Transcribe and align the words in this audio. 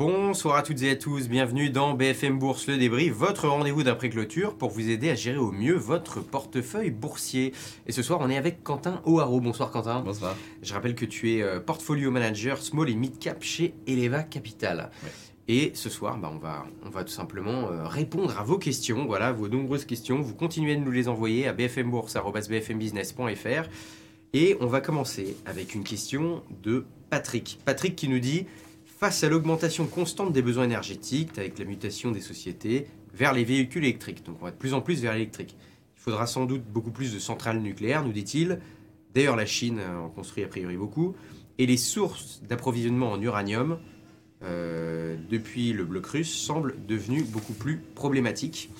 Bonsoir 0.00 0.56
à 0.56 0.64
toutes 0.64 0.82
et 0.82 0.90
à 0.90 0.96
tous, 0.96 1.28
bienvenue 1.28 1.70
dans 1.70 1.94
BFM 1.94 2.36
Bourse 2.36 2.66
Le 2.66 2.76
Débris, 2.76 3.10
votre 3.10 3.46
rendez-vous 3.46 3.84
d'après-clôture 3.84 4.56
pour 4.56 4.70
vous 4.70 4.90
aider 4.90 5.08
à 5.08 5.14
gérer 5.14 5.38
au 5.38 5.52
mieux 5.52 5.76
votre 5.76 6.20
portefeuille 6.20 6.90
boursier. 6.90 7.52
Et 7.86 7.92
ce 7.92 8.02
soir, 8.02 8.18
on 8.20 8.28
est 8.28 8.36
avec 8.36 8.64
Quentin 8.64 9.00
O'Haraud. 9.04 9.40
Bonsoir 9.40 9.70
Quentin. 9.70 10.00
Bonsoir. 10.00 10.34
Je 10.62 10.74
rappelle 10.74 10.96
que 10.96 11.04
tu 11.04 11.34
es 11.34 11.42
euh, 11.42 11.60
portfolio 11.60 12.10
manager 12.10 12.60
small 12.60 12.90
et 12.90 12.96
mid 12.96 13.20
cap 13.20 13.44
chez 13.44 13.72
Eleva 13.86 14.24
Capital. 14.24 14.90
Ouais. 15.04 15.10
Et 15.46 15.70
ce 15.74 15.88
soir, 15.88 16.18
bah, 16.18 16.32
on, 16.34 16.38
va, 16.38 16.66
on 16.84 16.90
va 16.90 17.04
tout 17.04 17.12
simplement 17.12 17.70
euh, 17.70 17.86
répondre 17.86 18.36
à 18.36 18.42
vos 18.42 18.58
questions, 18.58 19.06
voilà, 19.06 19.30
vos 19.30 19.46
nombreuses 19.46 19.84
questions. 19.84 20.20
Vous 20.20 20.34
continuez 20.34 20.74
de 20.74 20.80
nous 20.80 20.90
les 20.90 21.06
envoyer 21.06 21.46
à 21.46 21.52
bfmbourse.bfmbusiness.fr. 21.52 23.68
Et 24.32 24.56
on 24.58 24.66
va 24.66 24.80
commencer 24.80 25.36
avec 25.46 25.76
une 25.76 25.84
question 25.84 26.42
de 26.64 26.84
Patrick. 27.10 27.60
Patrick 27.64 27.94
qui 27.94 28.08
nous 28.08 28.18
dit 28.18 28.46
Face 29.04 29.22
à 29.22 29.28
l'augmentation 29.28 29.86
constante 29.86 30.32
des 30.32 30.40
besoins 30.40 30.64
énergétiques, 30.64 31.36
avec 31.36 31.58
la 31.58 31.66
mutation 31.66 32.10
des 32.10 32.22
sociétés 32.22 32.86
vers 33.12 33.34
les 33.34 33.44
véhicules 33.44 33.84
électriques, 33.84 34.24
donc 34.24 34.38
on 34.40 34.46
va 34.46 34.50
de 34.50 34.56
plus 34.56 34.72
en 34.72 34.80
plus 34.80 35.02
vers 35.02 35.12
l'électrique, 35.12 35.58
il 35.94 36.00
faudra 36.00 36.26
sans 36.26 36.46
doute 36.46 36.62
beaucoup 36.64 36.90
plus 36.90 37.12
de 37.12 37.18
centrales 37.18 37.60
nucléaires, 37.60 38.02
nous 38.02 38.14
dit-il. 38.14 38.60
D'ailleurs, 39.14 39.36
la 39.36 39.44
Chine 39.44 39.78
en 40.02 40.08
construit 40.08 40.42
a 40.42 40.46
priori 40.46 40.78
beaucoup. 40.78 41.14
Et 41.58 41.66
les 41.66 41.76
sources 41.76 42.40
d'approvisionnement 42.48 43.12
en 43.12 43.20
uranium, 43.20 43.78
euh, 44.42 45.18
depuis 45.28 45.74
le 45.74 45.84
bloc 45.84 46.06
russe, 46.06 46.34
semblent 46.34 46.74
devenues 46.88 47.24
beaucoup 47.24 47.52
plus 47.52 47.82
problématiques. 47.94 48.70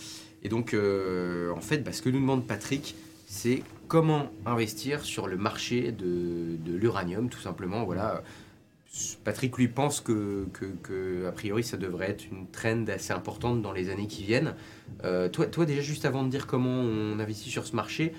Et 0.43 0.49
donc, 0.49 0.73
euh, 0.73 1.53
en 1.53 1.61
fait, 1.61 1.85
bah, 1.85 1.93
ce 1.93 2.01
que 2.01 2.09
nous 2.09 2.21
demande 2.21 2.47
Patrick, 2.47 2.95
c'est 3.27 3.63
comment 3.89 4.31
investir 4.47 5.05
sur 5.05 5.27
le 5.27 5.37
marché 5.37 5.93
de, 5.93 6.57
de 6.65 6.75
l'uranium, 6.75 7.29
tout 7.29 7.41
simplement. 7.41 7.85
Voilà. 7.85 8.23
Patrick 9.25 9.57
lui 9.59 9.69
pense 9.69 10.01
que, 10.01 10.47
a 11.27 11.33
priori, 11.33 11.65
ça 11.65 11.77
devrait 11.77 12.11
être 12.11 12.27
une 12.31 12.47
trend 12.49 12.85
assez 12.89 13.13
importante 13.13 13.61
dans 13.61 13.73
les 13.73 13.91
années 13.91 14.07
qui 14.07 14.23
viennent. 14.23 14.55
Euh, 15.05 15.29
toi, 15.29 15.47
toi, 15.47 15.67
déjà, 15.67 15.83
juste 15.83 16.05
avant 16.05 16.23
de 16.23 16.29
dire 16.29 16.47
comment 16.47 16.81
on 16.81 17.19
investit 17.19 17.51
sur 17.51 17.67
ce 17.67 17.75
marché, 17.75 18.13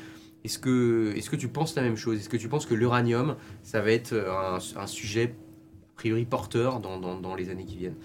est-ce 0.43 0.59
que, 0.59 1.13
est 1.15 1.27
que 1.27 1.35
tu 1.37 1.47
penses 1.47 1.75
la 1.75 1.81
même 1.81 1.95
chose? 1.95 2.19
Est-ce 2.19 2.29
que 2.29 2.37
tu 2.37 2.49
penses 2.49 2.65
que 2.65 2.73
l'uranium, 2.73 3.35
ça 3.63 3.81
va 3.81 3.91
être 3.91 4.13
un, 4.13 4.87
sujet 4.87 5.33
a 5.33 5.95
priori 5.95 6.25
porteur 6.25 6.81
dans, 6.81 6.99
dans, 6.99 7.35
les 7.35 7.49
années 7.49 7.65
qui 7.65 7.77
viennent? 7.77 7.97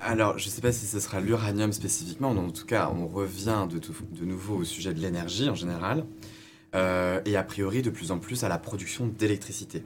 Alors, 0.00 0.38
je 0.38 0.46
ne 0.46 0.50
sais 0.50 0.60
pas 0.60 0.72
si 0.72 0.86
ce 0.86 0.98
sera 0.98 1.20
l'uranium 1.20 1.72
spécifiquement, 1.72 2.34
mais 2.34 2.40
en 2.40 2.50
tout 2.50 2.66
cas, 2.66 2.92
on 2.92 3.06
revient 3.06 3.68
de 3.70 4.24
nouveau 4.24 4.56
au 4.56 4.64
sujet 4.64 4.92
de 4.92 4.98
l'énergie 4.98 5.48
en 5.48 5.54
général, 5.54 6.04
euh, 6.74 7.20
et 7.26 7.36
a 7.36 7.44
priori 7.44 7.82
de 7.82 7.90
plus 7.90 8.10
en 8.10 8.18
plus 8.18 8.42
à 8.42 8.48
la 8.48 8.58
production 8.58 9.06
d'électricité. 9.06 9.84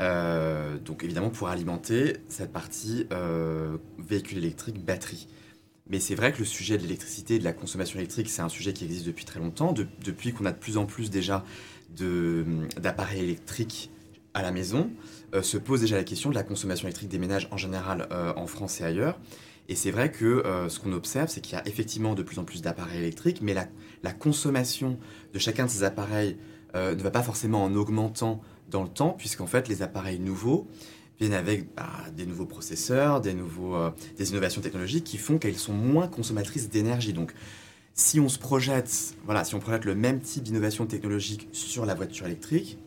Euh, 0.00 0.78
donc 0.78 1.04
évidemment 1.04 1.28
pour 1.28 1.48
alimenter 1.48 2.16
cette 2.28 2.52
partie 2.52 3.06
euh, 3.12 3.76
véhicule 3.98 4.38
électrique, 4.38 4.82
batterie. 4.84 5.28
Mais 5.88 6.00
c'est 6.00 6.14
vrai 6.14 6.32
que 6.32 6.38
le 6.38 6.44
sujet 6.44 6.78
de 6.78 6.82
l'électricité 6.82 7.34
et 7.34 7.38
de 7.38 7.44
la 7.44 7.52
consommation 7.52 7.98
électrique, 7.98 8.30
c'est 8.30 8.42
un 8.42 8.48
sujet 8.48 8.72
qui 8.72 8.84
existe 8.84 9.06
depuis 9.06 9.24
très 9.24 9.40
longtemps, 9.40 9.72
de, 9.72 9.86
depuis 10.04 10.32
qu'on 10.32 10.46
a 10.46 10.52
de 10.52 10.58
plus 10.58 10.78
en 10.78 10.86
plus 10.86 11.10
déjà 11.10 11.44
d'appareils 12.78 13.20
électriques 13.24 13.90
à 14.32 14.42
la 14.42 14.52
maison, 14.52 14.90
euh, 15.34 15.42
se 15.42 15.58
pose 15.58 15.80
déjà 15.80 15.96
la 15.96 16.04
question 16.04 16.30
de 16.30 16.36
la 16.36 16.44
consommation 16.44 16.86
électrique 16.86 17.08
des 17.08 17.18
ménages 17.18 17.48
en 17.50 17.56
général 17.56 18.06
euh, 18.12 18.32
en 18.36 18.46
France 18.46 18.80
et 18.80 18.84
ailleurs. 18.84 19.18
Et 19.68 19.74
c'est 19.74 19.90
vrai 19.90 20.10
que 20.10 20.42
ce 20.68 20.80
qu'on 20.80 20.92
observe, 20.92 21.28
c'est 21.28 21.40
qu'il 21.40 21.52
y 21.52 21.56
a 21.56 21.64
effectivement 21.64 22.16
de 22.16 22.24
plus 22.24 22.40
en 22.40 22.44
plus 22.44 22.60
d'appareils 22.60 22.98
électriques, 22.98 23.40
mais 23.40 23.54
la, 23.54 23.68
la, 24.02 24.12
consommation 24.12 24.98
de 25.32 25.38
chacun 25.38 25.66
de 25.66 25.70
ces 25.70 25.84
appareils 25.84 26.38
ne 26.74 27.00
va 27.00 27.12
pas 27.12 27.22
forcément 27.22 27.62
en 27.62 27.76
augmentant 27.76 28.40
dans 28.70 28.82
le 28.82 28.88
temps, 28.88 29.10
puisqu'en 29.10 29.46
fait 29.46 29.68
les 29.68 29.82
appareils 29.82 30.18
nouveaux 30.18 30.68
viennent 31.18 31.34
avec 31.34 31.74
bah, 31.74 31.90
des 32.16 32.24
nouveaux 32.24 32.46
processeurs, 32.46 33.20
des, 33.20 33.34
nouveaux, 33.34 33.76
des 34.16 34.30
innovations 34.30 34.62
technologiques 34.62 35.04
qui 35.04 35.18
font 35.18 35.38
qu'elles 35.38 35.58
sont 35.58 35.74
moins 35.74 36.08
consommatrices 36.08 36.70
d'énergie. 36.70 37.12
Donc 37.12 37.34
si 37.94 38.18
on 38.20 38.28
se 38.28 38.38
projette, 38.38 39.14
voilà, 39.24 39.44
si 39.44 39.54
on 39.54 39.58
projette 39.58 39.84
le 39.84 39.94
même 39.94 40.20
type 40.20 40.44
d'innovation 40.44 40.86
technologique 40.86 41.48
sur 41.52 41.84
la 41.84 41.94
voiture 41.94 42.26
électrique, 42.26 42.78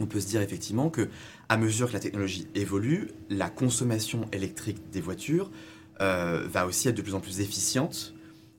on 0.00 0.06
peut 0.06 0.20
se 0.20 0.26
dire 0.28 0.40
effectivement 0.42 0.90
que 0.90 1.08
à 1.48 1.56
mesure 1.56 1.88
que 1.88 1.94
la 1.94 2.00
technologie 2.00 2.46
évolue, 2.54 3.08
la 3.30 3.48
consommation 3.48 4.22
électrique 4.32 4.90
des 4.92 5.00
voitures 5.00 5.50
euh, 6.00 6.46
va 6.48 6.66
aussi 6.66 6.88
être 6.88 6.96
de 6.96 7.02
plus 7.02 7.14
en 7.14 7.20
plus 7.20 7.40
efficiente. 7.40 8.14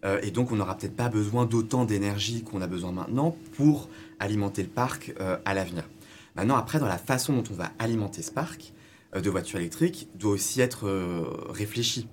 Euh, 0.05 0.19
et 0.21 0.31
donc 0.31 0.51
on 0.51 0.55
n'aura 0.55 0.77
peut-être 0.77 0.95
pas 0.95 1.09
besoin 1.09 1.45
d'autant 1.45 1.85
d'énergie 1.85 2.43
qu'on 2.43 2.61
a 2.61 2.67
besoin 2.67 2.91
maintenant 2.91 3.35
pour 3.55 3.89
alimenter 4.19 4.63
le 4.63 4.69
parc 4.69 5.13
euh, 5.19 5.37
à 5.45 5.53
l'avenir. 5.53 5.83
Maintenant, 6.39 6.57
après, 6.57 6.79
dans 6.79 6.87
la 6.87 6.97
façon 6.97 7.33
dont 7.33 7.43
on 7.51 7.53
va 7.53 7.71
alimenter 7.79 8.21
ce 8.21 8.31
parc 8.31 8.73
euh, 9.15 9.21
de 9.21 9.29
voitures 9.29 9.59
électriques, 9.59 10.09
doit 10.15 10.31
aussi 10.31 10.61
être 10.61 10.87
euh, 10.87 11.23
réfléchi. 11.49 12.07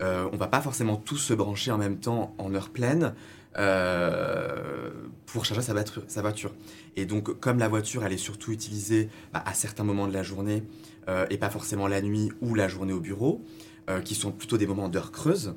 on 0.00 0.30
ne 0.32 0.36
va 0.36 0.48
pas 0.48 0.60
forcément 0.60 0.96
tous 0.96 1.18
se 1.18 1.34
brancher 1.34 1.70
en 1.70 1.78
même 1.78 1.98
temps 1.98 2.34
en 2.38 2.54
heure 2.54 2.70
pleine 2.70 3.14
euh, 3.58 4.90
pour 5.24 5.46
charger 5.46 5.62
sa, 5.62 6.20
voiture. 6.22 6.52
Et 6.94 7.06
donc, 7.06 7.40
comme 7.40 7.58
la 7.58 7.68
voiture, 7.68 8.04
elle 8.04 8.12
est 8.12 8.18
surtout 8.18 8.52
utilisée 8.52 9.08
bah, 9.32 9.42
à 9.46 9.54
certains 9.54 9.82
moments 9.82 10.06
de 10.06 10.12
la 10.12 10.22
journée 10.22 10.62
euh, 11.08 11.26
et 11.30 11.38
pas 11.38 11.48
forcément 11.48 11.88
la 11.88 12.02
nuit 12.02 12.30
ou 12.42 12.54
la 12.54 12.68
journée 12.68 12.92
au 12.92 13.00
bureau, 13.00 13.42
euh, 13.88 14.00
qui 14.02 14.14
sont 14.14 14.30
plutôt 14.30 14.58
des 14.58 14.66
moments 14.66 14.90
d'heures 14.90 15.10
creuses. 15.10 15.54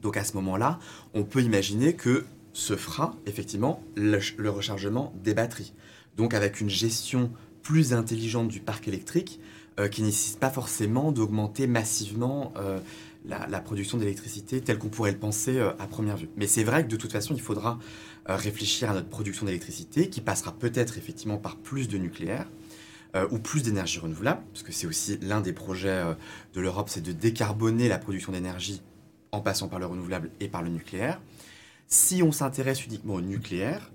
Donc, 0.00 0.16
à 0.16 0.24
ce 0.24 0.32
moment-là, 0.34 0.78
on 1.12 1.24
peut 1.24 1.42
imaginer 1.42 1.94
que 1.94 2.24
se 2.54 2.74
fera 2.74 3.14
effectivement 3.26 3.82
le, 3.96 4.48
rechargement 4.48 5.12
des 5.22 5.34
batteries. 5.34 5.74
Donc, 6.16 6.34
avec 6.34 6.60
une 6.60 6.70
gestion 6.70 7.30
plus 7.62 7.92
intelligente 7.92 8.48
du 8.48 8.60
parc 8.60 8.86
électrique 8.86 9.40
euh, 9.80 9.88
qui 9.88 10.02
nécessite 10.02 10.38
pas 10.38 10.50
forcément 10.50 11.10
d'augmenter 11.10 11.66
massivement 11.66 12.52
euh, 12.56 12.78
la, 13.24 13.60
production 13.60 13.98
d'électricité 13.98 14.60
telle 14.60 14.78
qu'on 14.78 14.88
pourrait 14.88 15.10
le 15.10 15.18
penser 15.18 15.56
euh, 15.58 15.70
à 15.80 15.88
première 15.88 16.16
vue. 16.16 16.28
Mais 16.36 16.46
c'est 16.46 16.62
vrai 16.62 16.84
que 16.84 16.88
de 16.88 16.94
toute 16.94 17.10
façon, 17.10 17.34
il 17.34 17.40
faudra 17.40 17.80
réfléchir 18.26 18.90
à 18.90 18.94
notre 18.94 19.08
production 19.08 19.46
d'électricité 19.46 20.08
qui 20.08 20.20
passera 20.20 20.52
peut-être 20.52 20.96
effectivement 20.96 21.36
par 21.36 21.56
plus 21.56 21.88
de 21.88 21.98
nucléaire 21.98 22.48
ou 23.30 23.38
plus 23.38 23.62
d'énergie 23.62 24.00
renouvelable, 24.00 24.40
parce 24.52 24.64
que 24.64 24.72
c'est 24.72 24.88
aussi 24.88 25.18
l'un 25.20 25.40
des 25.40 25.52
projets 25.52 26.02
de 26.52 26.60
l'Europe, 26.60 26.88
c'est 26.88 27.02
de 27.02 27.12
décarboner 27.12 27.86
la 27.86 27.98
production 27.98 28.32
d'énergie 28.32 28.82
en 29.30 29.40
passant 29.40 29.68
par 29.68 29.78
le 29.78 29.86
renouvelable 29.86 30.30
et 30.40 30.48
par 30.48 30.62
le 30.62 30.70
nucléaire. 30.70 31.20
Si 31.86 32.22
on 32.22 32.32
s'intéresse 32.32 32.86
uniquement 32.86 33.14
au 33.14 33.20
nucléaire, 33.20 33.92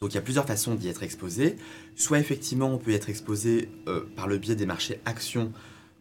donc 0.00 0.12
il 0.12 0.16
y 0.16 0.18
a 0.18 0.22
plusieurs 0.22 0.46
façons 0.46 0.74
d'y 0.74 0.88
être 0.88 1.02
exposé. 1.02 1.56
Soit 1.94 2.18
effectivement 2.18 2.66
on 2.66 2.78
peut 2.78 2.92
y 2.92 2.94
être 2.94 3.08
exposé 3.08 3.70
euh, 3.88 4.04
par 4.14 4.26
le 4.28 4.38
biais 4.38 4.54
des 4.54 4.66
marchés 4.66 5.00
actions, 5.04 5.52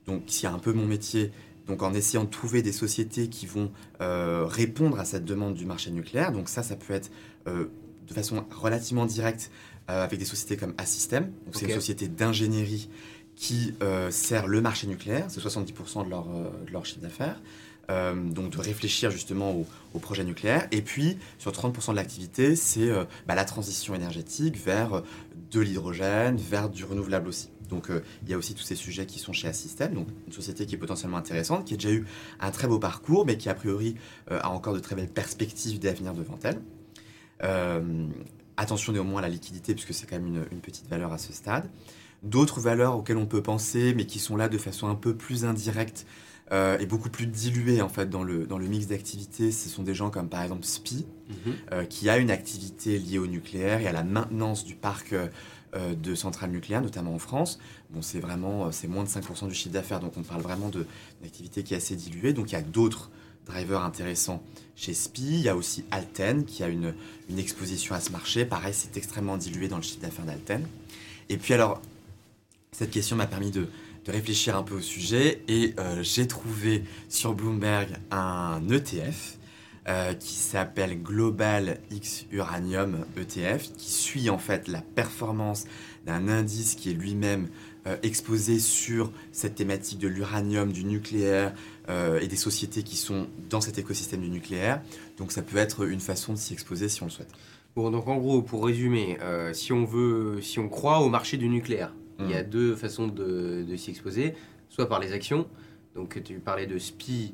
donc 0.06 0.24
c'est 0.28 0.48
un 0.48 0.60
peu 0.60 0.74
mon 0.74 0.86
métier, 0.86 1.32
donc 1.68 1.82
en 1.82 1.94
essayant 1.94 2.26
de 2.26 2.30
trouver 2.30 2.62
des 2.62 2.74
sociétés 2.74 3.30
qui 3.30 3.46
vont 3.46 3.72
euh, 4.02 4.46
répondre 4.46 5.00
à 5.00 5.06
cette 5.06 5.26
demande 5.26 5.56
du 5.56 5.66
marché 5.66 5.92
nucléaire. 5.92 6.32
Donc 6.32 6.50
ça, 6.50 6.62
ça 6.62 6.76
peut 6.76 6.94
être 6.94 7.10
euh, 7.48 7.68
de 8.08 8.14
façon 8.14 8.46
relativement 8.52 9.06
directe 9.06 9.52
avec 9.88 10.18
des 10.18 10.26
sociétés 10.26 10.58
comme 10.58 10.74
Assystem. 10.80 11.26
Donc 11.46 11.50
okay. 11.50 11.60
c'est 11.60 11.66
une 11.68 11.76
société 11.76 12.08
d'ingénierie 12.08 12.90
qui 13.36 13.76
sert 14.10 14.48
le 14.48 14.60
marché 14.60 14.88
nucléaire, 14.88 15.26
c'est 15.30 15.40
70% 15.40 16.06
de 16.06 16.10
leur, 16.10 16.26
de 16.26 16.72
leur 16.72 16.86
chiffre 16.88 17.02
d'affaires. 17.02 17.40
Euh, 17.92 18.16
donc 18.16 18.50
de 18.50 18.58
réfléchir 18.58 19.12
justement 19.12 19.52
au, 19.52 19.68
au, 19.94 20.00
projet 20.00 20.24
nucléaire. 20.24 20.68
Et 20.72 20.82
puis, 20.82 21.20
sur 21.38 21.52
30% 21.52 21.92
de 21.92 21.96
l'activité, 21.96 22.56
c'est 22.56 22.90
euh, 22.90 23.04
bah, 23.28 23.36
la 23.36 23.46
transition 23.46 23.94
énergétique 23.94 24.58
vers 24.58 25.04
de 25.52 25.60
l'hydrogène, 25.60 26.38
vers 26.38 26.70
du 26.70 26.84
renouvelable 26.84 27.28
aussi. 27.28 27.50
Donc 27.70 27.90
euh, 27.90 28.02
il 28.24 28.30
y 28.30 28.34
a 28.34 28.38
aussi 28.38 28.54
tous 28.54 28.64
ces 28.64 28.76
sujets 28.76 29.06
qui 29.06 29.20
sont 29.20 29.34
chez 29.34 29.48
Assystem, 29.48 29.94
donc 29.94 30.08
une 30.28 30.34
société 30.34 30.66
qui 30.66 30.76
est 30.76 30.78
potentiellement 30.78 31.18
intéressante, 31.18 31.66
qui 31.66 31.74
a 31.74 31.78
déjà 31.78 31.92
eu 31.92 32.06
un 32.40 32.52
très 32.52 32.68
beau 32.68 32.80
parcours, 32.80 33.26
mais 33.26 33.38
qui 33.38 33.50
a 33.50 33.56
priori 33.56 33.96
euh, 34.32 34.40
a 34.42 34.50
encore 34.50 34.74
de 34.74 34.80
très 34.80 34.96
belles 34.96 35.10
perspectives 35.10 35.80
d'avenir 35.80 36.14
devant 36.14 36.40
elle. 36.44 36.62
Euh, 37.44 38.08
attention 38.58 38.94
néanmoins 38.94 39.20
à 39.20 39.24
la 39.24 39.30
liquidité, 39.30 39.74
puisque 39.74 39.94
c'est 39.94 40.08
quand 40.08 40.20
même 40.20 40.46
une, 40.52 40.62
petite 40.62 40.88
valeur 40.90 41.12
à 41.12 41.18
ce 41.18 41.34
stade. 41.34 41.70
D'autres 42.24 42.60
valeurs 42.60 42.98
auxquelles 42.98 43.18
on 43.18 43.26
peut 43.26 43.44
penser, 43.44 43.94
mais 43.96 44.06
qui 44.06 44.20
sont 44.20 44.38
là 44.38 44.48
de 44.48 44.58
façon 44.58 44.88
un 44.88 44.96
peu 44.96 45.16
plus 45.16 45.46
indirecte, 45.46 46.06
euh, 46.52 46.78
est 46.78 46.86
beaucoup 46.86 47.10
plus 47.10 47.26
dilué 47.26 47.82
en 47.82 47.90
fait 47.90 48.08
dans 48.08 48.24
le, 48.24 48.46
dans 48.46 48.60
le 48.60 48.68
mix 48.68 48.86
d'activités. 48.86 49.52
Ce 49.52 49.68
sont 49.68 49.82
des 49.82 49.96
gens 49.96 50.12
comme 50.12 50.30
par 50.30 50.44
exemple 50.44 50.64
SPI, 50.64 51.06
mm 51.06 51.34
-hmm. 51.34 51.54
euh, 51.74 51.86
qui 51.86 52.08
a 52.08 52.18
une 52.18 52.30
activité 52.30 53.00
liée 53.00 53.18
au 53.18 53.28
nucléaire 53.28 53.82
et 53.82 53.88
à 53.88 53.92
la 53.92 54.04
maintenance 54.04 54.64
du 54.64 54.76
parc 54.76 55.14
euh, 55.14 55.28
de 55.96 56.14
centrales 56.16 56.52
nucléaires, 56.52 56.84
notamment 56.84 57.16
en 57.16 57.20
France. 57.20 57.60
Bon, 57.90 58.02
c'est 58.02 58.20
vraiment 58.20 58.72
c'est 58.72 58.88
moins 58.88 59.04
de 59.04 59.10
5% 59.10 59.48
du 59.48 59.56
chiffre 59.56 59.74
d'affaires, 59.74 60.00
donc 60.00 60.14
on 60.18 60.24
parle 60.24 60.42
vraiment 60.42 60.70
d'une 60.70 60.86
activité 61.26 61.64
qui 61.64 61.74
est 61.74 61.78
assez 61.78 61.96
diluée. 61.96 62.34
Donc 62.34 62.52
il 62.52 62.54
y 62.54 62.58
a 62.58 62.62
d'autres 62.62 63.10
drivers 63.48 63.84
intéressants 63.84 64.42
chez 64.76 64.94
SPI. 64.94 65.40
Il 65.40 65.42
y 65.42 65.50
a 65.50 65.56
aussi 65.56 65.84
Alten 65.92 66.46
qui 66.46 66.64
a 66.64 66.68
une, 66.68 66.94
une 67.30 67.40
exposition 67.40 67.96
à 67.96 68.00
ce 68.00 68.12
marché. 68.12 68.46
Pareil, 68.46 68.74
c'est 68.74 68.96
extrêmement 68.98 69.38
dilué 69.38 69.68
dans 69.68 69.78
le 69.78 69.84
chiffre 69.84 70.02
d'affaires 70.02 70.26
d'Alten. 70.26 70.64
Et 71.30 71.38
puis 71.38 71.54
alors, 71.54 71.82
cette 72.72 72.92
question 72.92 73.16
m'a 73.16 73.28
permis 73.28 73.52
de, 73.52 73.68
de 74.06 74.12
réfléchir 74.12 74.56
un 74.56 74.64
peu 74.64 74.76
au 74.76 74.82
sujet 74.82 75.42
et 75.48 75.74
euh, 75.80 76.04
j'ai 76.04 76.28
trouvé 76.28 76.84
sur 77.10 77.34
Bloomberg 77.34 77.90
un 78.12 78.62
ETF 78.70 79.38
euh, 79.88 80.14
qui 80.14 80.36
s'appelle 80.36 81.02
Global 81.02 81.80
X 81.92 82.26
Uranium 82.32 83.06
ETF 83.18 83.72
qui 83.76 83.92
suit 83.92 84.30
en 84.30 84.38
fait 84.38 84.68
la 84.68 84.82
performance 84.82 85.66
d'un 86.06 86.28
indice 86.28 86.76
qui 86.76 86.92
est 86.92 86.94
lui-même 86.94 87.48
euh, 87.88 87.98
exposé 88.04 88.60
sur 88.60 89.12
cette 89.32 89.56
thématique 89.56 89.98
de 89.98 90.08
l'uranium, 90.08 90.72
du 90.72 90.86
nucléaire 90.86 91.54
et 92.20 92.28
des 92.28 92.36
sociétés 92.36 92.82
qui 92.82 92.96
sont 92.96 93.28
dans 93.48 93.62
cet 93.62 93.78
écosystème 93.78 94.22
du 94.22 94.30
nucléaire. 94.30 94.82
Donc 95.20 95.32
ça 95.32 95.44
peut 95.44 95.58
être 95.58 95.88
une 95.88 96.00
façon 96.00 96.34
de 96.34 96.38
s'y 96.40 96.52
exposer 96.54 96.90
si 96.90 97.04
on 97.04 97.06
le 97.06 97.12
souhaite. 97.12 97.30
Bon, 97.76 97.92
donc 97.92 98.08
en 98.08 98.18
gros, 98.18 98.42
pour 98.42 98.66
résumer, 98.66 99.20
si 99.54 99.72
on 99.72 99.86
veut, 99.86 100.42
si 100.42 100.58
on 100.58 100.68
croit 100.68 101.02
au 101.02 101.10
marché 101.10 101.38
du 101.38 101.48
nucléaire, 101.48 101.94
il 102.20 102.30
y 102.30 102.34
a 102.36 102.44
Mm. 102.44 102.50
deux 102.50 102.76
façons 102.76 103.08
de, 103.08 103.64
de 103.68 103.76
s'y 103.76 103.90
exposer, 103.92 104.34
soit 104.70 104.88
par 104.88 105.00
les 105.00 105.12
actions. 105.14 105.48
Donc 105.96 106.22
tu 106.24 106.40
parlais 106.40 106.68
de 106.68 106.78
SPI 106.78 107.34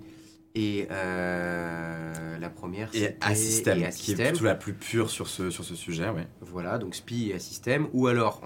et 0.54 0.88
euh, 0.92 2.38
la 2.40 2.50
première 2.50 2.90
Et 2.94 3.16
système, 3.36 3.78
et 3.78 3.80
qui 3.82 3.84
est 3.84 3.88
Assystem. 3.88 4.28
plutôt 4.30 4.46
la 4.46 4.56
plus 4.56 4.74
pure 4.74 5.10
sur 5.10 5.28
ce, 5.28 5.50
sur 5.50 5.64
ce 5.64 5.76
sujet. 5.76 6.10
Ouais. 6.10 6.28
Voilà, 6.42 6.78
donc 6.78 6.96
SPI 6.96 7.30
et 7.30 7.34
Assystem. 7.36 7.88
Ou 7.94 8.08
alors, 8.08 8.42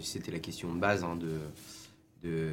c'était 0.00 0.32
la 0.32 0.38
question 0.38 0.72
de 0.74 0.80
base 0.80 1.04
hein, 1.04 1.16
de, 1.16 2.28
de 2.28 2.48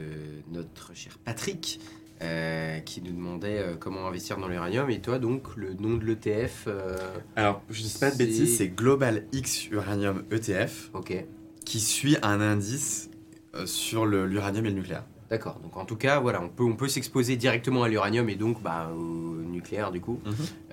notre 0.51 0.93
cher 0.93 1.17
Patrick, 1.23 1.79
euh, 2.21 2.79
qui 2.79 3.01
nous 3.01 3.11
demandait 3.13 3.59
euh, 3.59 3.75
comment 3.75 4.07
investir 4.07 4.37
dans 4.37 4.47
l'uranium. 4.47 4.89
Et 4.89 4.99
toi, 5.01 5.19
donc, 5.19 5.55
le 5.55 5.73
nom 5.73 5.95
de 5.97 6.05
l'ETF. 6.05 6.65
euh, 6.67 6.97
Alors, 7.35 7.61
je 7.69 7.81
dis 7.81 7.97
pas 7.99 8.11
de 8.11 8.17
bêtises, 8.17 8.57
c'est 8.57 8.67
Global 8.69 9.25
X 9.31 9.67
Uranium 9.67 10.23
ETF 10.31 10.91
ok, 10.93 11.25
qui 11.65 11.79
suit 11.79 12.17
un 12.21 12.39
indice 12.39 13.09
euh, 13.55 13.65
sur 13.65 14.05
l'uranium 14.05 14.65
et 14.65 14.69
le 14.69 14.75
nucléaire. 14.75 15.03
d'accord. 15.29 15.59
Donc, 15.59 15.75
en 15.77 15.85
tout 15.85 15.95
cas, 15.95 16.19
voilà, 16.19 16.41
on 16.41 16.49
peut, 16.49 16.63
on 16.63 16.75
peut 16.75 16.87
s'exposer 16.87 17.35
directement 17.35 17.83
à 17.83 17.89
l'uranium 17.89 18.29
et 18.29 18.35
donc 18.35 18.61
bah, 18.61 18.91
au 18.95 19.41
nucléaire, 19.43 19.91
du 19.91 19.99
coup, 19.99 20.19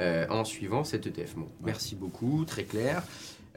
euh, 0.01 0.27
en 0.29 0.45
suivant 0.45 0.85
cet 0.85 1.07
ETF. 1.07 1.35
Bon, 1.37 1.49
merci 1.65 1.97
beaucoup, 1.97 2.45
très 2.45 2.65
clair. 2.65 3.03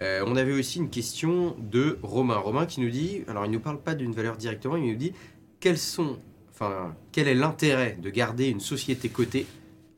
Euh, 0.02 0.24
on 0.26 0.36
avait 0.36 0.54
aussi 0.54 0.80
une 0.80 0.90
question 0.90 1.56
de 1.60 2.00
Romain. 2.04 2.38
Romain 2.38 2.66
qui 2.66 2.82
nous 2.82 2.90
dit, 2.90 3.24
alors 3.28 3.46
il 3.46 3.50
ne 3.50 3.56
nous 3.56 3.62
parle 3.62 3.80
pas 3.80 3.96
d'une 3.96 4.12
valeur 4.12 4.38
directement, 4.38 4.76
il 4.76 4.88
nous 4.88 4.98
dit 4.98 5.14
quels 5.60 5.78
sont, 5.78 6.18
enfin, 6.52 6.96
quel 7.12 7.28
est 7.28 7.36
l'intérêt 7.36 7.98
de 8.02 8.10
garder 8.10 8.48
une 8.48 8.60
société 8.60 9.10
cotée 9.10 9.48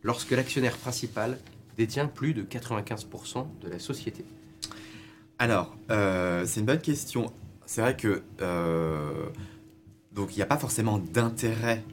lorsque 0.04 0.32
l'actionnaire 0.32 0.78
principal 0.78 1.40
détient 1.78 2.08
plus 2.08 2.34
de 2.34 2.44
95% 2.44 3.48
de 3.62 3.70
la 3.70 3.80
société? 3.80 4.24
Alors, 5.40 5.76
euh, 5.92 6.46
c'est 6.48 6.62
une 6.62 6.66
bonne 6.66 6.82
question. 6.82 7.32
C'est 7.66 7.82
vrai 7.82 7.96
que 7.96 8.24
euh, 8.42 9.28
donc 10.12 10.34
il 10.34 10.38
n'y 10.38 10.42
a 10.42 10.48
pas 10.48 10.58
forcément 10.58 10.98
d'intérêt 10.98 11.84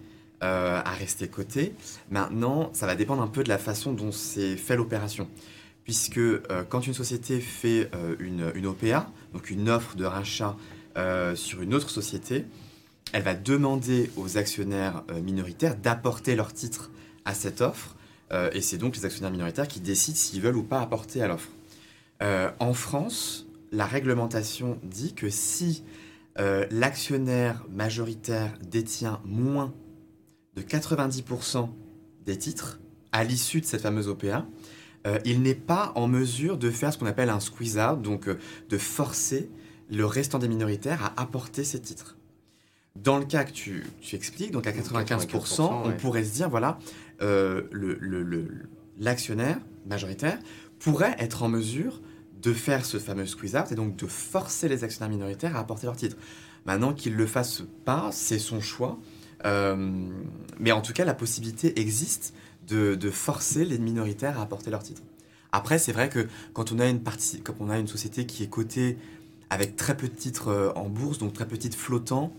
euh, 0.42 0.80
à 0.82 0.90
rester 0.92 1.28
coté. 1.28 1.74
Maintenant, 2.10 2.70
ça 2.72 2.86
va 2.86 2.94
dépendre 2.94 3.22
un 3.22 3.28
peu 3.28 3.44
de 3.44 3.50
la 3.50 3.58
façon 3.58 3.92
dont 3.92 4.12
c'est 4.12 4.56
fait 4.56 4.76
l'opération. 4.76 5.28
Puisque 5.84 6.20
quand 6.70 6.86
une 6.86 6.94
société 6.94 7.40
fait 7.40 7.90
une, 8.18 8.50
une 8.54 8.66
OPA, 8.66 9.10
donc 9.34 9.50
une 9.50 9.68
offre 9.68 9.96
de 9.96 10.06
rachat 10.06 10.56
sur 11.34 11.60
une 11.60 11.74
autre 11.74 11.90
société, 11.90 12.46
elle 13.12 13.22
va 13.22 13.34
demander 13.34 14.10
aux 14.16 14.38
actionnaires 14.38 15.04
minoritaires 15.22 15.76
d'apporter 15.76 16.36
leur 16.36 16.54
titre 16.54 16.90
à 17.26 17.34
cette 17.34 17.60
offre. 17.60 17.96
Et 18.54 18.62
c'est 18.62 18.78
donc 18.78 18.96
les 18.96 19.04
actionnaires 19.04 19.30
minoritaires 19.30 19.68
qui 19.68 19.80
décident 19.80 20.16
s'ils 20.16 20.40
veulent 20.40 20.56
ou 20.56 20.62
pas 20.62 20.80
apporter 20.80 21.20
à 21.20 21.28
l'offre. 21.28 21.50
Euh, 22.24 22.50
en 22.58 22.72
France, 22.72 23.46
la 23.70 23.86
réglementation 23.86 24.78
dit 24.82 25.14
que 25.14 25.28
si 25.28 25.84
euh, 26.38 26.66
l'actionnaire 26.70 27.64
majoritaire 27.70 28.54
détient 28.68 29.20
moins 29.24 29.72
de 30.56 30.62
90% 30.62 31.68
des 32.24 32.38
titres 32.38 32.80
à 33.12 33.24
l'issue 33.24 33.60
de 33.60 33.66
cette 33.66 33.82
fameuse 33.82 34.08
OPA, 34.08 34.46
euh, 35.06 35.18
il 35.26 35.42
n'est 35.42 35.54
pas 35.54 35.92
en 35.96 36.08
mesure 36.08 36.56
de 36.56 36.70
faire 36.70 36.92
ce 36.92 36.98
qu'on 36.98 37.06
appelle 37.06 37.28
un 37.28 37.40
squeeze-out, 37.40 38.00
donc 38.00 38.26
euh, 38.28 38.38
de 38.70 38.78
forcer 38.78 39.50
le 39.90 40.06
restant 40.06 40.38
des 40.38 40.48
minoritaires 40.48 41.04
à 41.16 41.20
apporter 41.20 41.62
ces 41.62 41.80
titres. 41.80 42.16
Dans 42.96 43.18
le 43.18 43.24
cas 43.26 43.44
que 43.44 43.50
tu, 43.52 43.84
tu 44.00 44.16
expliques, 44.16 44.52
donc 44.52 44.66
à 44.66 44.72
95%, 44.72 45.26
95%, 45.26 45.60
on 45.62 45.88
ouais. 45.88 45.96
pourrait 45.96 46.24
se 46.24 46.32
dire, 46.32 46.48
voilà, 46.48 46.78
le- 47.20 47.68
le- 48.00 48.22
le- 48.22 48.48
l'actionnaire 48.98 49.58
majoritaire 49.86 50.38
pourrait 50.78 51.16
être 51.18 51.42
en 51.42 51.48
mesure 51.48 52.00
de 52.44 52.52
faire 52.52 52.84
ce 52.84 52.98
fameux 52.98 53.26
squeeze-out 53.26 53.72
et 53.72 53.74
donc 53.74 53.96
de 53.96 54.06
forcer 54.06 54.68
les 54.68 54.84
actionnaires 54.84 55.10
minoritaires 55.10 55.56
à 55.56 55.60
apporter 55.60 55.86
leur 55.86 55.96
titre. 55.96 56.16
Maintenant 56.66 56.92
qu'il 56.92 57.12
ne 57.12 57.18
le 57.18 57.26
fasse 57.26 57.62
pas, 57.84 58.10
c'est 58.12 58.38
son 58.38 58.60
choix. 58.60 58.98
Euh, 59.44 60.08
mais 60.58 60.72
en 60.72 60.80
tout 60.80 60.92
cas, 60.92 61.04
la 61.04 61.14
possibilité 61.14 61.80
existe 61.80 62.34
de, 62.68 63.10
forcer 63.10 63.64
les 63.64 63.78
minoritaires 63.78 64.38
à 64.38 64.42
apporter 64.42 64.70
leur 64.70 64.82
titre. 64.82 65.02
Après, 65.52 65.78
c'est 65.78 65.92
vrai 65.92 66.08
que 66.08 66.26
quand 66.52 66.72
on 66.72 66.78
a 66.78 66.86
une, 66.86 67.02
quand 67.02 67.54
on 67.60 67.70
a 67.70 67.78
une 67.78 67.86
société 67.86 68.26
qui 68.26 68.42
est 68.42 68.48
cotée 68.48 68.98
avec 69.50 69.76
très 69.76 69.96
peu 69.96 70.08
de 70.08 70.14
titres 70.14 70.48
euh, 70.48 70.72
en 70.74 70.88
bourse, 70.88 71.18
donc 71.18 71.32
très 71.32 71.46
peu 71.46 71.56
de 71.56 71.62
titres 71.62 71.78
flottants, 71.78 72.32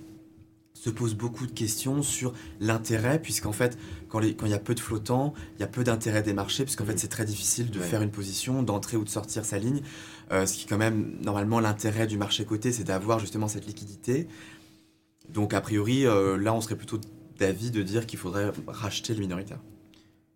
se 0.86 0.92
pose 0.92 1.16
beaucoup 1.16 1.48
de 1.48 1.52
questions 1.52 2.04
sur 2.04 2.32
l'intérêt, 2.60 3.20
puisqu'en 3.20 3.52
fait, 3.52 3.76
quand 4.08 4.20
les- 4.20 4.36
quand 4.36 4.46
il 4.46 4.52
y 4.52 4.56
a 4.56 4.60
peu 4.60 4.76
de 4.76 4.80
flottants, 4.80 5.34
il 5.58 5.62
y 5.62 5.64
a 5.64 5.68
peu 5.68 5.84
d'intérêt 5.84 6.22
des 6.22 6.34
marchés, 6.34 6.64
puisqu'en 6.64 6.86
fait, 6.86 7.00
c'est 7.00 7.08
très 7.08 7.26
difficile 7.26 7.72
de 7.72 7.80
Ouais. 7.80 7.86
faire 7.86 8.04
une 8.04 8.12
position, 8.12 8.62
d'entrer 8.62 8.96
ou 8.96 9.04
de 9.04 9.10
sortir 9.10 9.46
sa 9.46 9.58
ligne. 9.58 9.82
Euh, 10.32 10.46
ce 10.46 10.54
qui, 10.54 10.68
quand 10.68 10.78
même, 10.78 11.16
normalement, 11.24 11.60
l'intérêt 11.60 12.06
du 12.06 12.20
marché 12.20 12.46
coté, 12.46 12.72
c'est 12.72 12.84
d'avoir 12.84 13.18
justement 13.18 13.48
cette 13.48 13.66
liquidité. 13.66 14.28
Donc, 15.30 15.56
a 15.56 15.62
priori, 15.62 16.06
euh, 16.06 16.38
là, 16.38 16.54
on 16.54 16.62
serait 16.62 16.76
plutôt 16.76 17.00
d'avis 17.40 17.72
de 17.72 17.82
dire 17.82 18.06
qu'il 18.06 18.20
faudrait 18.20 18.52
racheter 18.68 19.16
le 19.16 19.22
minoritaire. 19.22 19.60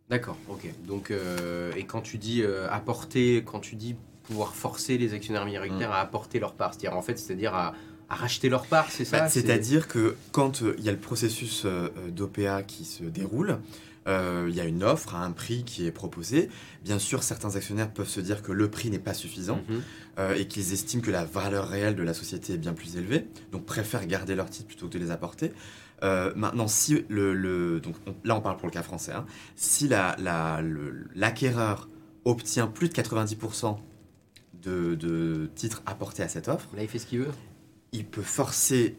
D'accord, 0.10 0.38
ok. 0.50 0.68
Donc, 0.88 1.12
euh, 1.12 1.72
et 1.78 1.84
quand 1.86 2.02
tu 2.02 2.18
dis 2.18 2.44
apporter, 2.72 3.44
quand 3.46 3.60
tu 3.60 3.76
dis 3.76 3.96
pouvoir 4.24 4.56
forcer 4.56 4.98
les 4.98 5.14
actionnaires 5.14 5.46
minoritaires 5.46 5.92
à 5.92 6.00
apporter 6.02 6.40
leur 6.40 6.54
part, 6.56 6.74
c'est-à-dire 6.74 6.98
en 6.98 7.04
fait, 7.04 7.20
c'est-à-dire 7.20 7.54
à, 7.54 7.68
à 7.68 7.74
racheter 8.16 8.50
leur 8.50 8.66
part, 8.66 8.90
c'est 8.92 9.06
ça 9.06 9.20
Bah, 9.20 9.30
c'est- 9.30 9.42
C'est-à-dire 9.42 9.88
que 9.88 10.16
quand 10.32 10.62
euh, 10.64 10.76
il 10.78 10.84
y 10.84 10.90
a 10.90 10.92
le 10.92 10.98
processus 10.98 11.64
euh, 11.66 11.90
euh, 11.98 12.10
d'OPA 12.12 12.64
qui 12.64 12.86
se 12.86 13.04
déroule, 13.04 13.60
euh, 14.08 14.48
il 14.50 14.56
y 14.56 14.60
a 14.62 14.66
une 14.66 14.84
offre 14.84 15.14
à 15.16 15.24
un 15.24 15.32
prix 15.32 15.64
qui 15.64 15.86
est 15.86 15.92
proposé. 15.92 16.50
Bien 16.84 16.98
sûr, 17.00 17.22
certains 17.22 17.56
actionnaires 17.56 17.92
peuvent 17.92 18.08
se 18.10 18.20
dire 18.22 18.42
que 18.42 18.52
le 18.52 18.70
prix 18.70 18.90
n'est 18.90 18.98
pas 19.00 19.14
suffisant 19.14 19.62
Mhm. 19.70 19.82
et 20.38 20.48
qu'ils 20.48 20.74
estiment 20.74 21.02
que 21.02 21.12
la 21.12 21.24
valeur 21.24 21.68
réelle 21.70 21.96
de 21.96 22.04
la 22.04 22.14
société 22.14 22.54
est 22.54 22.58
bien 22.58 22.74
plus 22.74 22.98
élevée, 22.98 23.28
donc 23.52 23.66
préfèrent 23.66 24.06
garder 24.08 24.36
leur 24.36 24.50
titre 24.50 24.68
plutôt 24.68 24.88
que 24.88 24.94
de 24.94 25.00
les 25.00 25.12
apporter. 25.12 25.54
Maintenant, 26.02 26.68
si 26.68 27.06
le, 27.10 27.34
le- 27.34 27.80
donc 27.80 27.96
on- 28.08 28.16
là 28.26 28.36
on 28.36 28.42
parle 28.42 28.58
pour 28.58 28.68
le 28.68 28.72
cas 28.74 28.84
français, 28.84 29.12
hein, 29.14 29.26
si 29.56 29.88
la- 29.88 30.16
la- 30.20 30.62
le- 30.62 31.06
l'acquéreur 31.16 31.88
obtient 32.26 32.68
plus 32.68 32.90
de 32.90 32.94
90% 32.94 33.80
de, 34.62 34.96
de 34.96 35.50
titres 35.56 35.82
apportés 35.86 36.24
à 36.24 36.28
cette 36.28 36.48
offre, 36.50 36.68
Là, 36.76 36.84
il 36.84 36.90
fait 36.90 37.00
ce 37.00 37.06
qu'il 37.06 37.20
veut. 37.20 37.32
Il 37.94 38.06
peut 38.06 38.22
forcer 38.22 38.96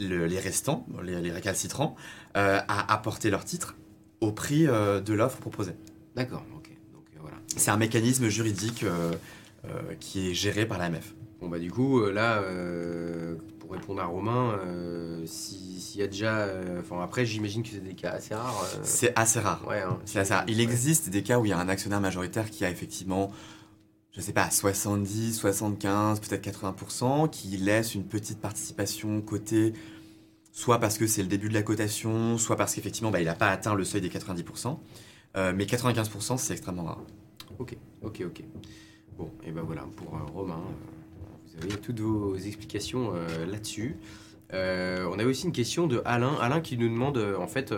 le- 0.00 0.26
les 0.26 0.38
restants, 0.40 0.86
les, 1.02 1.20
les 1.20 1.32
récalcitrants, 1.32 1.94
euh, 2.36 2.60
à 2.68 2.92
apporter 2.92 3.30
leur 3.30 3.44
titre 3.44 3.76
au 4.20 4.32
prix 4.32 4.66
euh, 4.66 5.00
de 5.00 5.12
l'offre 5.14 5.38
proposée. 5.38 5.74
D'accord, 6.16 6.44
ok. 6.56 6.70
Donc 6.92 7.04
euh, 7.14 7.18
voilà. 7.20 7.36
C'est 7.56 7.70
un 7.70 7.76
mécanisme 7.76 8.28
juridique 8.28 8.84
qui 10.00 10.30
est 10.30 10.34
géré 10.34 10.66
par 10.66 10.78
l'AMF. 10.78 11.14
Bon 11.40 11.48
bah 11.48 11.58
du 11.58 11.70
coup 11.70 12.00
là, 12.06 12.42
pour 13.58 13.72
répondre 13.72 14.00
à 14.00 14.06
Romain, 14.06 14.58
si- 15.26 15.80
s'il 15.80 16.00
y 16.00 16.04
a 16.04 16.06
déjà, 16.06 16.48
enfin 16.80 17.02
après 17.02 17.24
j'imagine 17.26 17.62
que 17.62 17.68
c'est 17.70 17.82
des 17.84 17.94
cas 17.94 18.10
assez 18.12 18.34
rares. 18.34 18.66
C'est 18.82 19.12
assez 19.18 19.40
rare. 19.40 19.62
Ouais. 19.68 19.80
hein, 19.82 19.98
C'est 20.04 20.18
assez 20.20 20.34
rare. 20.34 20.44
Il 20.48 20.60
existe 20.60 21.08
des 21.10 21.22
cas 21.22 21.38
où 21.38 21.44
il 21.44 21.48
y 21.50 21.52
a 21.52 21.58
un 21.58 21.68
actionnaire 21.68 22.00
majoritaire 22.00 22.50
qui 22.50 22.64
a 22.64 22.70
effectivement, 22.70 23.30
je 24.14 24.20
sais 24.20 24.32
pas, 24.32 24.48
70, 24.48 25.34
75, 25.38 26.20
peut-être 26.20 26.48
80%, 26.48 27.28
qui 27.30 27.56
laisse 27.56 27.94
une 27.94 28.04
petite 28.04 28.40
participation 28.40 29.20
cotée, 29.20 29.72
soit 30.52 30.78
parce 30.78 30.98
que 30.98 31.06
c'est 31.06 31.22
le 31.22 31.28
début 31.28 31.48
de 31.48 31.54
la 31.54 31.62
cotation, 31.62 32.38
soit 32.38 32.56
parce 32.56 32.74
qu'effectivement 32.74 33.10
bah, 33.10 33.20
il 33.20 33.24
n'a 33.24 33.34
pas 33.34 33.48
atteint 33.48 33.74
le 33.74 33.84
seuil 33.84 34.00
des 34.00 34.08
90%. 34.08 34.78
Euh, 35.36 35.52
mais 35.54 35.64
95%, 35.64 36.38
c'est 36.38 36.52
extrêmement 36.52 36.84
rare. 36.84 37.02
Ok, 37.58 37.76
ok, 38.02 38.22
ok. 38.26 38.42
Bon, 39.18 39.30
et 39.44 39.50
ben 39.50 39.62
voilà, 39.62 39.82
pour 39.96 40.14
euh, 40.14 40.24
Romain, 40.32 40.60
euh, 40.62 41.56
vous 41.56 41.64
avez 41.64 41.80
toutes 41.80 41.98
vos 41.98 42.36
explications 42.36 43.12
là-dessus. 43.50 43.96
On 44.52 45.18
avait 45.18 45.24
aussi 45.24 45.46
une 45.46 45.52
question 45.52 45.88
de 45.88 46.02
Alain, 46.04 46.36
Alain 46.40 46.60
qui 46.60 46.78
nous 46.78 46.88
demande 46.88 47.18
en 47.18 47.48
fait 47.48 47.74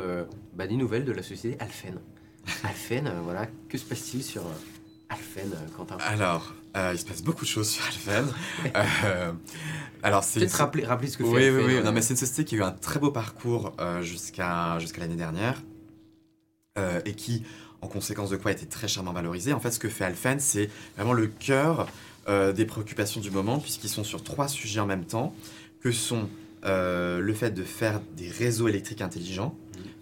bah, 0.55 0.67
des 0.67 0.77
nouvelles 0.77 1.07
de 1.07 1.13
la 1.13 1.23
société 1.23 1.57
Alphen. 1.61 1.99
Alphen, 2.65 3.11
voilà, 3.25 3.47
que 3.69 3.79
se 3.79 3.85
passe-t-il 3.87 4.23
sur 4.23 4.43
Alphen, 5.09 5.53
euh, 5.53 5.57
Quentin 5.77 5.97
Alors, 6.01 6.53
euh, 6.77 6.91
il 6.95 6.99
se 6.99 7.05
passe 7.05 7.23
beaucoup 7.23 7.45
de 7.45 7.51
choses 7.51 7.69
sur 7.71 7.85
Alphen. 7.87 8.27
Euh, 9.05 9.33
alors, 10.03 10.25
c'est 10.25 10.41
Peut-être 10.41 10.53
rappeler, 10.55 10.85
rappeler 10.85 11.09
ce 11.09 11.17
que 11.19 11.23
Oui, 11.23 11.41
fait 11.43 11.51
oui, 11.51 11.57
Alphen. 11.57 11.67
oui. 11.67 11.75
euh, 11.77 11.83
Non, 11.83 11.93
mais 11.93 12.03
c'est 12.03 12.15
une 12.15 12.19
société 12.19 12.45
qui 12.45 12.55
a 12.57 12.59
eu 12.59 12.63
un 12.63 12.71
très 12.73 12.99
beau 13.01 13.11
parcours 13.11 13.73
jusqu'à 14.03 14.79
jusqu'à 14.79 15.01
l'année 15.01 15.17
dernière 15.17 15.63
et 17.07 17.15
qui, 17.15 17.43
en 17.81 17.87
conséquence 17.89 18.29
de 18.31 18.37
quoi, 18.37 18.51
a 18.51 18.55
été 18.55 18.67
très 18.67 18.87
chèrement 18.89 19.13
valorisée. 19.13 19.53
En 19.55 19.61
fait, 19.61 19.71
ce 19.71 19.79
que 19.79 19.89
fait 19.89 20.05
Alphen, 20.05 20.39
c'est 20.41 20.69
vraiment 20.97 21.15
le 21.15 21.27
cœur 21.27 21.89
des 22.29 22.65
préoccupations 22.67 23.21
du 23.21 23.31
moment, 23.31 23.59
puisqu'ils 23.59 23.89
sont 23.89 24.05
sur 24.05 24.23
trois 24.23 24.47
sujets 24.49 24.81
en 24.81 24.87
même 24.87 25.05
temps, 25.07 25.35
que 25.81 25.91
sont 25.93 26.29
le 26.65 27.33
fait 27.35 27.51
de 27.53 27.63
faire 27.63 28.01
des 28.17 28.29
réseaux 28.29 28.69
électriques 28.69 29.01
intelligents. 29.01 29.55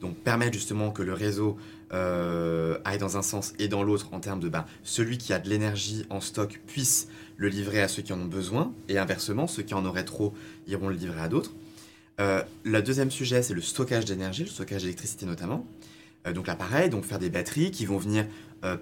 Donc 0.04 0.16
permettre 0.16 0.52
justement 0.52 0.90
que 0.90 1.02
le 1.02 1.14
réseau 1.14 1.56
euh, 1.92 2.76
aille 2.84 2.98
dans 2.98 3.16
un 3.16 3.22
sens 3.22 3.54
et 3.58 3.68
dans 3.68 3.82
l'autre 3.82 4.08
en 4.12 4.20
termes 4.20 4.40
de 4.40 4.50
ben, 4.50 4.66
celui 4.82 5.16
qui 5.16 5.32
a 5.32 5.38
de 5.38 5.48
l'énergie 5.48 6.04
en 6.10 6.20
stock 6.20 6.60
puisse 6.66 7.08
le 7.36 7.48
livrer 7.48 7.80
à 7.80 7.88
ceux 7.88 8.02
qui 8.02 8.12
en 8.12 8.20
ont 8.20 8.26
besoin, 8.26 8.72
et 8.88 8.98
inversement, 8.98 9.46
ceux 9.46 9.62
qui 9.62 9.74
en 9.74 9.84
auraient 9.84 10.04
trop 10.04 10.34
iront 10.66 10.88
le 10.88 10.94
livrer 10.94 11.20
à 11.20 11.28
d'autres. 11.28 11.52
le 12.18 12.80
deuxième 12.80 13.10
sujet, 13.10 13.42
c'est 13.42 13.54
le 13.54 13.60
stockage 13.60 14.04
d'énergie, 14.04 14.44
le 14.44 14.50
stockage 14.50 14.82
d'électricité 14.82 15.26
notamment. 15.26 15.66
donc 16.32 16.46
là, 16.46 16.54
pareil, 16.54 16.90
donc 16.90 17.04
faire 17.04 17.18
des 17.18 17.30
batteries 17.30 17.72
qui 17.72 17.86
vont 17.86 17.98
venir 17.98 18.26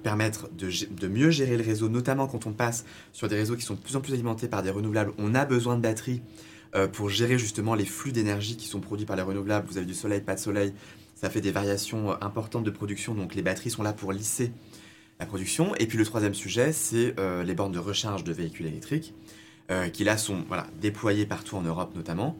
permettre 0.03 0.51
de, 0.51 0.69
de, 0.91 1.09
mieux 1.09 1.31
gérer 1.31 1.57
le 1.57 1.65
réseau, 1.65 1.89
notamment 1.89 2.27
quand 2.27 2.47
on 2.47 2.53
passe 2.53 2.85
sur 3.13 3.29
des 3.29 3.37
réseaux 3.37 3.57
qui 3.57 3.63
sont 3.63 3.75
de 3.75 3.81
plus 3.81 3.97
en 3.97 4.01
plus 4.01 4.13
alimentés 4.13 4.49
par 4.49 4.63
des 4.63 4.71
renouvelables. 4.71 5.13
On 5.17 5.35
a 5.35 5.47
besoin 5.47 5.77
de 5.77 5.81
batteries 5.81 6.21
pour 6.93 7.09
gérer 7.09 7.39
justement 7.39 7.75
les 7.75 7.87
flux 7.87 8.13
d'énergie 8.13 8.57
qui 8.57 8.69
sont 8.69 8.81
produits 8.81 9.07
par 9.07 9.17
les 9.17 9.23
renouvelables. 9.23 9.67
Vous 9.67 9.79
avez 9.79 9.87
du 9.87 9.95
soleil, 9.95 10.21
pas 10.21 10.35
de 10.35 10.41
soleil, 10.41 10.75
ça 11.23 11.31
fait 11.31 11.41
des 11.41 11.53
variations 11.53 12.21
importantes 12.21 12.65
de 12.65 12.71
production, 12.71 13.15
donc 13.15 13.37
les 13.37 13.43
batteries 13.43 13.71
sont 13.71 13.85
là 13.85 13.93
pour 13.93 14.13
lisser 14.13 14.53
la 15.21 15.27
production. 15.27 15.73
Et 15.77 15.87
puis 15.87 15.97
le 15.97 16.05
troisième 16.05 16.35
sujet, 16.35 16.73
c'est 16.73 17.15
euh, 17.21 17.45
les 17.45 17.55
bornes 17.55 17.71
de 17.71 17.79
recharge 17.79 18.25
de 18.25 18.33
véhicules 18.33 18.67
électriques, 18.67 19.15
euh, 19.71 19.89
qui 19.89 20.03
là 20.03 20.19
sont 20.19 20.45
voilà, 20.49 20.67
déployées 20.81 21.25
partout 21.25 21.57
en 21.57 21.63
Europe 21.63 21.95
notamment, 21.95 22.37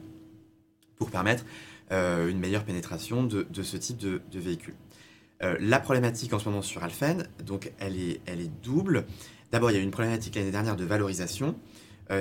pour 0.97 1.11
permettre 1.11 1.45
euh, 1.93 2.27
une 2.27 2.39
meilleure 2.39 2.65
pénétration 2.65 3.23
de, 3.23 3.47
ce 3.63 3.77
type 3.77 3.97
de, 3.97 4.21
véhicules. 4.33 4.75
la 5.39 5.79
problématique 5.79 6.33
en 6.33 6.39
ce 6.39 6.49
moment 6.49 6.61
sur 6.61 6.83
Alphen, 6.83 7.29
donc 7.45 7.71
elle 7.79 7.97
est, 7.97 8.19
elle 8.25 8.41
est 8.41 8.51
double. 8.63 9.05
D'abord, 9.53 9.71
il 9.71 9.75
y 9.75 9.77
a 9.77 9.79
eu 9.79 9.83
une 9.83 9.91
problématique 9.91 10.35
l'année 10.35 10.51
dernière 10.51 10.75
de 10.75 10.83
valorisation. 10.83 11.55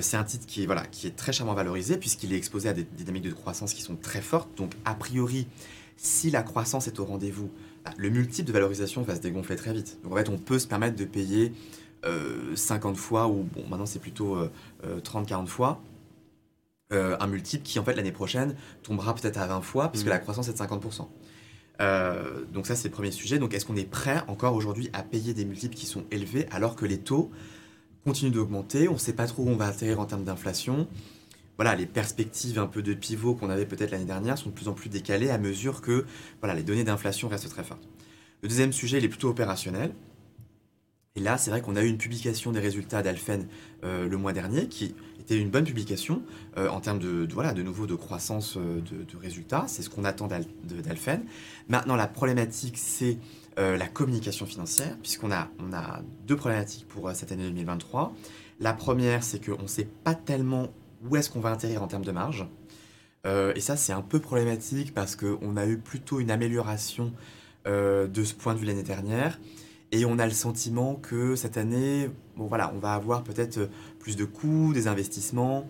c'est 0.01 0.17
un 0.17 0.25
titre 0.25 0.47
qui 0.47 0.63
est, 0.63 0.67
voilà, 0.67 0.87
qui 0.87 1.09
est 1.09 1.17
très 1.17 1.33
charmant 1.33 1.55
valorisé 1.55 1.97
puisqu'il 1.97 2.33
est 2.33 2.37
exposé 2.37 2.69
à 2.69 2.73
des 2.73 2.85
dynamiques 2.85 3.25
de 3.25 3.33
croissance 3.33 3.75
qui 3.75 3.83
sont 3.83 3.97
très 3.97 4.21
fortes. 4.21 4.57
Donc, 4.57 4.75
a 4.85 4.95
priori, 4.95 5.49
si 6.03 6.31
la 6.33 6.43
croissance 6.43 6.89
est 6.89 6.99
au 6.99 7.05
rendez-vous, 7.05 7.49
le 7.97 8.11
multiple 8.11 8.49
de 8.49 8.53
valorisation 8.53 9.03
va 9.03 9.15
se 9.15 9.21
dégonfler 9.21 9.55
très 9.55 9.73
vite. 9.73 9.99
Donc 10.03 10.13
en 10.13 10.17
fait, 10.17 10.29
on 10.29 10.37
peut 10.37 10.59
se 10.59 10.67
permettre 10.67 10.97
de 10.97 11.05
payer 11.05 11.53
50 12.57 12.95
euh, 12.95 12.99
fois, 12.99 13.29
ou 13.29 13.45
bon, 13.45 13.65
maintenant 13.71 13.87
c'est 13.87 14.01
plutôt 14.01 14.37
30-40 14.37 14.43
euh, 14.85 14.99
euh, 15.15 15.47
fois, 15.47 15.81
un 16.91 17.27
multiple 17.29 17.63
qui 17.63 17.79
en 17.79 17.85
fait 17.85 17.95
l'année 17.95 18.13
prochaine 18.13 18.57
tombera 18.83 19.15
peut-être 19.15 19.39
à 19.39 19.47
20 19.47 19.61
fois, 19.61 19.91
puisque 19.91 20.07
mmh. 20.07 20.11
la 20.11 20.19
croissance 20.19 20.49
est 20.49 20.53
de 20.53 20.59
50%. 20.59 21.07
donc 22.53 22.67
ça 22.67 22.75
c'est 22.75 22.89
le 22.89 22.93
premier 22.93 23.13
sujet. 23.13 23.39
Donc 23.39 23.55
est-ce 23.55 23.65
qu'on 23.65 23.77
est 23.77 23.89
prêt 23.89 24.23
encore 24.27 24.57
aujourd'hui 24.57 24.91
à 24.93 25.05
payer 25.05 25.35
des 25.35 25.45
multiples 25.45 25.77
qui 25.77 25.87
sont 25.87 26.05
élevés 26.11 26.49
alors 26.51 26.75
que 26.75 26.85
les 26.85 26.99
taux 26.99 27.31
continuent 28.05 28.33
d'augmenter? 28.33 28.89
On 28.89 28.95
ne 28.95 28.99
sait 28.99 29.13
pas 29.13 29.29
trop 29.29 29.45
où 29.45 29.49
on 29.49 29.57
va 29.57 29.67
atterrir 29.67 30.01
en 30.01 30.05
termes 30.05 30.25
d'inflation 30.25 30.89
voilà, 31.63 31.77
les 31.77 31.87
perspectives 31.87 32.59
un 32.59 32.67
peu 32.67 32.83
de 32.83 32.93
pivot 32.93 33.37
qu'on 33.37 33.49
avait 33.49 33.67
peut-être 33.67 33.93
l'année 33.93 34.05
dernière 34.05 34.37
sont 34.37 34.49
de 34.49 34.55
plus 34.55 34.67
en 34.67 34.73
plus 34.73 34.89
décalées 34.89 35.31
à 35.31 35.39
mesure 35.39 35.81
que 35.81 36.07
voilà, 36.41 36.57
les 36.57 36.65
données 36.65 36.83
d'inflation 36.83 37.29
restent 37.29 37.51
très 37.51 37.63
fortes. 37.63 37.89
Le 38.43 38.49
deuxième 38.49 38.73
sujet, 38.73 38.99
il 38.99 39.05
est 39.05 39.09
plutôt 39.09 39.29
opérationnel. 39.29 39.95
Et 41.15 41.21
là, 41.21 41.39
c'est 41.39 41.53
vrai 41.53 41.61
qu'on 41.61 41.77
a 41.77 41.83
eu 41.85 41.87
une 41.87 41.99
publication 41.99 42.51
des 42.51 42.59
résultats 42.59 43.01
d'Alphen 43.01 43.47
euh, 43.85 44.09
le 44.09 44.17
mois 44.17 44.33
dernier, 44.33 44.67
qui 44.67 44.97
était 45.21 45.39
une 45.39 45.51
bonne 45.51 45.63
publication 45.63 46.25
euh, 46.59 46.69
en 46.69 46.81
termes 46.81 46.99
de, 46.99 47.29
voilà, 47.33 47.53
de 47.53 47.63
nouveau 47.63 47.87
de 47.87 47.95
croissance 47.95 48.57
euh, 48.57 48.81
de, 48.81 49.17
résultats. 49.17 49.67
C'est 49.69 49.83
ce 49.83 49.91
qu'on 49.91 50.03
attend 50.03 50.27
d'Alphen. 50.27 51.23
Maintenant, 51.69 51.95
la 51.95 52.09
problématique, 52.09 52.77
c'est 52.77 53.19
la 53.57 53.87
communication 53.87 54.47
financière, 54.47 54.97
puisqu'on 55.01 55.31
a, 55.31 55.49
on 55.61 55.73
a 55.73 56.01
deux 56.27 56.35
problématiques 56.35 56.89
pour 56.89 57.13
cette 57.13 57.31
année 57.31 57.45
2023. 57.45 58.13
La 58.59 58.73
première, 58.73 59.23
c'est 59.23 59.45
qu'on 59.45 59.63
ne 59.63 59.69
sait 59.69 59.87
pas 60.03 60.17
tellement 60.17 60.73
où 61.09 61.17
est-ce 61.17 61.31
qu'on 61.31 61.41
va 61.41 61.51
atterrir 61.51 61.83
en 61.83 61.89
termes 61.89 62.05
de 62.05 62.13
marge. 62.13 62.47
Euh, 63.27 63.53
et 63.55 63.61
ça, 63.61 63.77
c'est 63.77 63.93
un 63.93 64.03
peu 64.03 64.19
problématique 64.19 64.95
parce 64.95 65.17
qu'on 65.17 65.57
a 65.57 65.67
eu 65.67 65.79
plutôt 65.79 66.21
une 66.21 66.31
amélioration 66.31 67.13
euh, 67.67 68.07
de 68.07 68.25
ce 68.25 68.35
point 68.35 68.55
de 68.55 68.59
vue 68.59 68.67
l'année 68.67 68.83
dernière. 68.83 69.41
Et 69.93 70.05
on 70.05 70.19
a 70.19 70.27
le 70.27 70.33
sentiment 70.33 70.95
que 70.95 71.37
cette 71.37 71.57
année, 71.57 72.11
bon 72.37 72.47
voilà, 72.47 72.73
on 72.75 72.79
va 72.79 72.95
avoir 72.95 73.23
peut-être 73.23 73.69
plus 73.99 74.17
de 74.17 74.25
coûts, 74.25 74.73
des 74.73 74.89
investissements, 74.89 75.69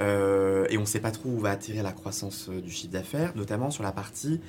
euh, 0.00 0.66
et 0.70 0.78
on 0.78 0.82
ne 0.82 0.86
sait 0.86 1.00
pas 1.00 1.10
trop 1.10 1.28
où 1.28 1.40
va 1.40 1.50
atterrir 1.50 1.82
la 1.82 1.92
croissance 1.92 2.48
du 2.48 2.70
chiffre 2.70 2.92
d'affaires, 2.92 3.36
notamment 3.36 3.70
sur 3.70 3.82
la 3.82 3.92
partie 3.92 4.40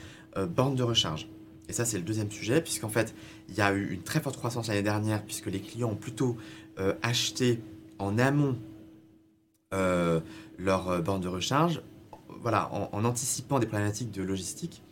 borne 0.50 0.76
de 0.76 0.84
recharge. 0.84 1.28
Et 1.70 1.74
ça, 1.74 1.86
c'est 1.86 1.98
le 1.98 2.04
deuxième 2.04 2.30
sujet, 2.30 2.62
puisqu'en 2.62 2.90
fait, 2.90 3.16
il 3.50 3.56
y 3.56 3.62
a 3.62 3.74
eu 3.74 3.90
une 3.94 4.04
très 4.04 4.20
forte 4.20 4.38
croissance 4.38 4.68
l'année 4.68 4.84
dernière, 4.84 5.24
puisque 5.24 5.48
les 5.48 5.62
clients 5.62 5.90
ont 5.92 5.96
plutôt 5.96 6.38
acheté 7.02 7.62
en 7.98 8.20
amont 8.20 8.58
euh, 9.74 10.20
leur 10.58 10.90
euh, 10.90 11.02
borne 11.02 11.22
de 11.22 11.28
recharge, 11.28 11.82
voilà, 12.42 12.70
en, 12.72 13.04
anticipant 13.04 13.60
des 13.60 13.66
problématiques 13.66 14.12
de 14.12 14.22
logistique. 14.22 14.84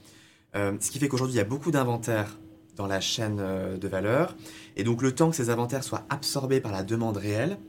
Euh, 0.56 0.74
ce 0.80 0.90
qui 0.90 1.00
fait 1.00 1.08
qu'aujourd'hui, 1.08 1.36
il 1.36 1.38
y 1.38 1.42
a 1.42 1.46
beaucoup 1.46 1.72
d'inventaires 1.72 2.40
dans 2.76 2.88
la 2.88 3.00
chaîne 3.00 3.38
de 3.38 3.88
valeur. 3.88 4.36
Et 4.76 4.84
donc, 4.84 5.04
le 5.04 5.14
temps 5.14 5.30
que 5.30 5.36
ces 5.36 5.52
inventaires 5.52 5.84
soient 5.84 6.06
absorbés 6.10 6.60
par 6.60 6.72
la 6.72 6.82
demande 6.82 7.18
réelle, 7.18 7.60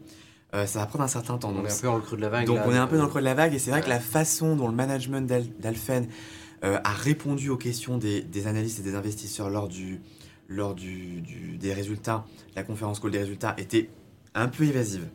ça 0.52 0.78
va 0.78 0.86
prendre 0.86 1.04
un 1.04 1.08
certain 1.08 1.36
temps. 1.36 1.52
On 1.54 1.66
est 1.66 1.70
un 1.70 1.76
peu 1.76 1.86
dans 1.88 1.96
le 1.96 2.00
creux 2.00 2.16
de 2.16 2.22
la 2.22 2.30
vague. 2.30 2.46
Donc, 2.46 2.60
on 2.64 2.72
est 2.72 2.78
un 2.78 2.86
peu 2.86 2.96
dans 2.96 3.02
le 3.02 3.08
creux 3.10 3.20
de 3.20 3.26
la 3.26 3.34
vague. 3.34 3.52
Et 3.52 3.58
c'est 3.58 3.70
vrai 3.70 3.82
que 3.82 3.88
la 3.90 4.00
façon 4.00 4.56
dont 4.56 4.66
le 4.66 4.74
management 4.74 5.30
d'Alphen 5.58 6.08
a 6.62 6.92
répondu 6.92 7.50
aux 7.50 7.58
questions 7.58 7.98
des, 7.98 8.46
analystes 8.46 8.78
et 8.78 8.82
des 8.82 8.94
investisseurs 8.94 9.50
lors, 9.50 9.68
du, 9.68 10.00
lors 10.48 10.74
du, 10.74 11.20
des 11.58 11.74
résultats, 11.74 12.24
la 12.56 12.62
conférence 12.62 12.98
call 12.98 13.10
des 13.10 13.18
résultats, 13.18 13.54
était 13.58 13.90
un 14.34 14.48
peu 14.48 14.64
évasive. 14.64 15.06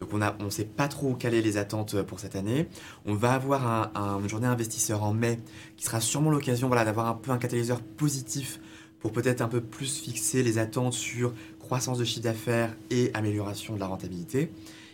Donc 0.00 0.10
on 0.12 0.44
ne 0.44 0.50
sait 0.50 0.64
pas 0.64 0.86
trop 0.86 1.10
où 1.10 1.14
caler 1.14 1.42
les 1.42 1.56
attentes 1.56 1.94
euh, 1.94 2.04
pour 2.04 2.20
cette 2.20 2.36
année. 2.36 2.68
On 3.04 3.14
va 3.14 3.32
avoir 3.32 3.66
un, 3.96 4.20
une 4.20 4.28
journée 4.28 4.46
investisseur 4.46 5.02
en 5.02 5.12
mai 5.12 5.40
qui 5.76 5.84
sera 5.84 6.00
sûrement 6.00 6.30
l'occasion 6.30 6.68
d'avoir 6.68 7.06
un 7.06 7.14
peu 7.14 7.32
un 7.32 7.38
catalyseur 7.38 7.80
positif 7.80 8.60
pour 9.00 9.12
peut-être 9.12 9.40
un 9.40 9.48
peu 9.48 9.60
plus 9.60 9.98
fixer 9.98 10.42
les 10.42 10.58
attentes 10.58 10.92
sur 10.92 11.32
croissance 11.58 11.98
de 11.98 12.04
chiffre 12.04 12.22
d'affaires 12.22 12.74
et 12.90 13.10
amélioration 13.14 13.74
de 13.74 13.80
la 13.80 13.86
rentabilité. 13.86 14.50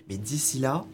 Mais 0.09 0.17
d'ici 0.17 0.59
là, 0.59 0.85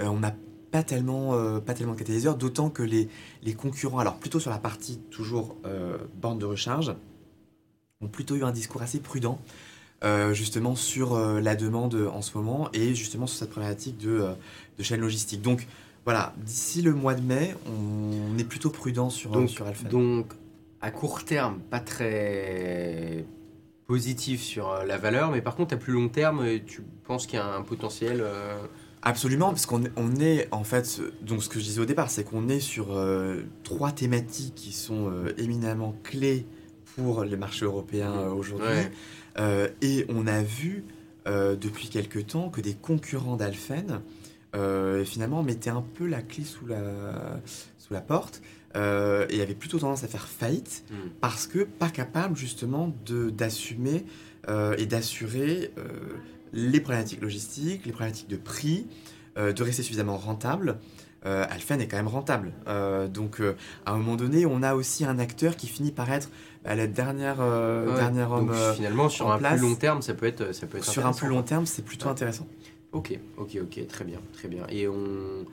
euh, 0.00 0.06
on 0.06 0.18
n'a 0.18 0.34
pas 0.70 0.82
tellement, 0.82 1.34
euh, 1.34 1.60
pas 1.60 1.74
tellement 1.74 1.92
de 1.92 1.98
catalyseur, 1.98 2.36
d'autant 2.36 2.68
que 2.68 2.82
les, 2.82 3.08
les, 3.42 3.54
concurrents, 3.54 3.98
alors 3.98 4.16
plutôt 4.16 4.40
sur 4.40 4.50
la 4.50 4.58
partie 4.58 4.98
toujours 5.10 5.56
bande 6.20 6.40
de 6.40 6.46
recharge, 6.46 6.94
ont 8.00 8.08
plutôt 8.08 8.34
eu 8.34 8.42
un 8.42 8.52
discours 8.52 8.82
assez 8.82 8.98
prudent 8.98 9.38
euh, 10.04 10.34
justement 10.34 10.74
sur 10.74 11.14
euh, 11.14 11.40
la 11.40 11.54
demande 11.54 11.94
en 12.12 12.22
ce 12.22 12.36
moment 12.36 12.68
et 12.72 12.94
justement 12.94 13.28
sur 13.28 13.38
cette 13.38 13.50
problématique 13.50 13.98
de, 13.98 14.10
euh, 14.10 14.32
de 14.76 14.82
chaîne 14.82 15.00
logistique. 15.00 15.42
Donc 15.42 15.66
voilà, 16.04 16.34
d'ici 16.38 16.82
le 16.82 16.92
mois 16.92 17.14
de 17.14 17.22
mai, 17.22 17.54
on 17.66 18.36
est 18.36 18.44
plutôt 18.44 18.70
prudent 18.70 19.10
sur, 19.10 19.30
donc, 19.30 19.48
sur 19.48 19.66
Alpha. 19.66 19.88
Donc 19.88 20.32
à 20.80 20.90
court 20.90 21.24
terme, 21.24 21.60
pas 21.70 21.78
très 21.78 23.24
positif 23.86 24.42
sur 24.42 24.84
la 24.84 24.98
valeur, 24.98 25.30
mais 25.30 25.40
par 25.40 25.54
contre 25.54 25.74
à 25.74 25.76
plus 25.76 25.92
long 25.92 26.08
terme, 26.08 26.44
tu 26.66 26.82
penses 27.04 27.26
qu'il 27.26 27.38
y 27.38 27.42
a 27.42 27.54
un 27.54 27.62
potentiel 27.62 28.24
Absolument, 29.04 29.48
parce 29.48 29.66
qu'on 29.66 29.82
on 29.96 30.14
est 30.16 30.46
en 30.52 30.62
fait, 30.62 31.00
donc 31.22 31.42
ce 31.42 31.48
que 31.48 31.58
je 31.58 31.64
disais 31.64 31.80
au 31.80 31.84
départ, 31.84 32.08
c'est 32.08 32.22
qu'on 32.22 32.48
est 32.48 32.60
sur 32.60 33.00
trois 33.64 33.90
thématiques 33.90 34.54
qui 34.54 34.72
sont 34.72 35.12
éminemment 35.38 35.94
clés 36.04 36.46
pour 36.96 37.24
les 37.24 37.36
marchés 37.36 37.64
européens 37.64 38.28
aujourd'hui. 38.28 38.66
Euh, 38.68 38.84
et 39.38 40.06
on 40.08 40.26
a 40.26 40.42
vu 40.42 40.84
euh, 41.28 41.54
depuis 41.54 41.88
quelque 41.88 42.18
temps 42.18 42.50
que 42.50 42.60
des 42.60 42.74
concurrents 42.74 43.36
d'Alphen 43.36 44.00
euh, 44.56 45.04
finalement 45.04 45.44
mettaient 45.44 45.70
un 45.70 45.82
peu 45.82 46.06
la 46.06 46.20
clé 46.20 46.42
sous 46.42 46.66
la, 46.66 46.80
sous 47.78 47.94
la 47.94 48.00
porte 48.00 48.42
et 48.74 49.42
avaient 49.42 49.54
plutôt 49.54 49.78
tendance 49.78 50.02
à 50.02 50.08
faire 50.08 50.26
faillite 50.26 50.84
hmm. 50.90 51.10
parce 51.20 51.46
que 51.46 51.62
pas 51.62 51.90
capables 51.90 52.36
justement 52.36 52.92
d'assumer 53.06 54.06
et 54.78 54.86
d'assurer 54.86 55.70
les 56.54 56.80
problématiques 56.80 57.20
logistiques, 57.20 57.84
les 57.84 57.92
problématiques 57.92 58.30
de 58.30 58.36
prix, 58.36 58.86
de 59.36 59.62
rester 59.62 59.82
suffisamment 59.82 60.16
rentable. 60.16 60.78
Alphen 61.24 61.80
est 61.80 61.88
quand 61.88 61.96
même 61.96 62.08
rentable. 62.08 62.52
donc 63.12 63.40
à 63.86 63.92
un 63.92 63.96
moment 63.96 64.16
donné, 64.16 64.46
on 64.46 64.62
a 64.62 64.74
aussi 64.74 65.04
un 65.04 65.18
acteur 65.18 65.56
qui 65.56 65.66
finit 65.66 65.92
par 65.92 66.10
être 66.10 66.30
à 66.64 66.74
la 66.74 66.86
dernière, 66.86 67.36
euh, 67.40 67.96
dernière 67.96 68.30
homme. 68.32 68.46
Donc, 68.46 68.56
euh, 68.56 68.74
finalement, 68.74 69.08
sur 69.08 69.30
un 69.30 69.38
plus 69.38 69.58
long 69.58 69.74
terme, 69.74 70.02
ça 70.02 70.14
peut 70.14 70.26
être, 70.26 70.54
ça 70.54 70.66
peut 70.66 70.78
être 70.78 70.84
Sur 70.84 71.06
un 71.06 71.12
plus 71.12 71.28
long 71.28 71.42
terme, 71.42 71.66
c'est 71.66 71.84
plutôt 71.84 72.08
intéressant. 72.08 72.46
Ok, 72.92 73.18
ok, 73.36 73.58
ok, 73.62 73.86
très 73.86 74.04
bien, 74.04 74.20
très 74.32 74.48
bien. 74.48 74.64
Et 74.68 74.86
on, 74.86 75.46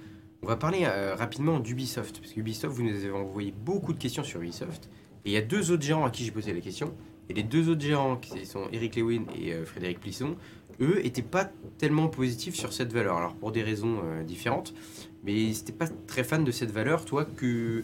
on 0.43 0.47
va 0.47 0.55
parler 0.55 0.81
euh, 0.83 1.15
rapidement 1.15 1.59
d'Ubisoft, 1.59 2.19
parce 2.19 2.33
qu'Ubisoft, 2.33 2.75
vous 2.75 2.83
nous 2.83 2.95
avez 2.95 3.11
envoyé 3.11 3.53
beaucoup 3.65 3.93
de 3.93 3.97
questions 3.97 4.23
sur 4.23 4.41
Ubisoft. 4.41 4.89
Et 5.25 5.29
il 5.29 5.33
y 5.33 5.37
a 5.37 5.41
deux 5.41 5.71
autres 5.71 5.83
gérants 5.83 6.05
à 6.05 6.11
qui 6.11 6.23
j'ai 6.23 6.31
posé 6.31 6.53
la 6.53 6.61
question. 6.61 6.93
Et 7.29 7.33
les 7.33 7.43
deux 7.43 7.69
autres 7.69 7.81
gérants, 7.81 8.15
qui 8.15 8.45
sont 8.45 8.67
Eric 8.71 8.95
Lewin 8.95 9.23
et 9.39 9.53
Frédéric 9.63 9.99
Plisson, 9.99 10.35
eux, 10.81 11.05
étaient 11.05 11.21
pas 11.21 11.49
tellement 11.77 12.07
positifs 12.07 12.55
sur 12.55 12.73
cette 12.73 12.91
valeur. 12.91 13.17
Alors 13.17 13.35
pour 13.35 13.51
des 13.51 13.61
raisons 13.61 13.99
différentes, 14.25 14.73
mais 15.23 15.33
ils 15.33 15.49
n'étaient 15.49 15.71
pas 15.71 15.87
très 16.07 16.23
fans 16.23 16.41
de 16.41 16.51
cette 16.51 16.71
valeur. 16.71 17.05
Toi, 17.05 17.25
que 17.25 17.83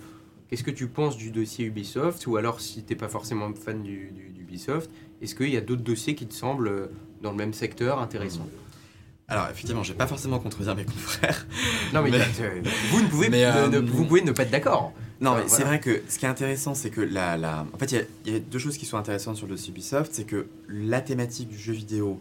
Qu'est-ce 0.49 0.63
que 0.63 0.71
tu 0.71 0.87
penses 0.87 1.17
du 1.17 1.31
dossier 1.31 1.65
Ubisoft? 1.65 2.27
Ou 2.27 2.37
alors, 2.37 2.61
si 2.61 2.83
tu 2.83 2.93
n'es 2.93 2.97
pas 2.97 3.07
forcément 3.07 3.51
fan 3.53 3.81
du, 3.81 4.13
Ubisoft, 4.39 4.91
est-ce 5.21 5.33
qu'il 5.33 5.49
y 5.49 5.57
a 5.57 5.61
d'autres 5.61 5.81
dossiers 5.81 6.13
qui 6.13 6.27
te 6.27 6.33
semblent, 6.33 6.67
euh, 6.67 6.87
dans 7.21 7.31
le 7.31 7.37
même 7.37 7.53
secteur, 7.53 7.99
intéressants? 7.99 8.45
Mmh. 8.45 9.31
alors 9.31 9.49
effectivement, 9.49 9.81
je 9.81 9.93
vais 9.93 9.97
pas 9.97 10.05
forcément 10.05 10.37
contredire 10.37 10.75
mes 10.75 10.85
confrères. 10.85 11.47
Non 11.93 12.03
mais, 12.03 12.11
euh, 12.13 12.61
vous 12.91 13.01
ne 13.01 13.07
pouvez, 13.07 13.29
ne, 13.29 13.79
vous 13.79 14.05
pouvez 14.05 14.21
ne 14.21 14.31
pas 14.31 14.43
être 14.43 14.51
d'accord. 14.51 14.93
Non 15.21 15.35
mais 15.35 15.47
c'est 15.47 15.63
vrai 15.63 15.79
que 15.79 16.01
ce 16.09 16.19
qui 16.19 16.25
est 16.25 16.29
intéressant, 16.29 16.73
c'est 16.73 16.89
que 16.89 17.01
la, 17.01 17.37
la... 17.37 17.65
en 17.73 17.77
fait 17.77 17.91
il 18.25 18.33
y, 18.33 18.35
a 18.35 18.39
deux 18.39 18.59
choses 18.59 18.77
qui 18.77 18.85
sont 18.85 18.97
intéressantes 18.97 19.37
sur 19.37 19.47
le 19.47 19.55
Ubisoft, 19.55 20.13
c'est 20.13 20.25
que 20.25 20.47
la 20.67 21.01
thématique 21.01 21.47
du 21.47 21.57
jeu 21.57 21.73
vidéo 21.73 22.19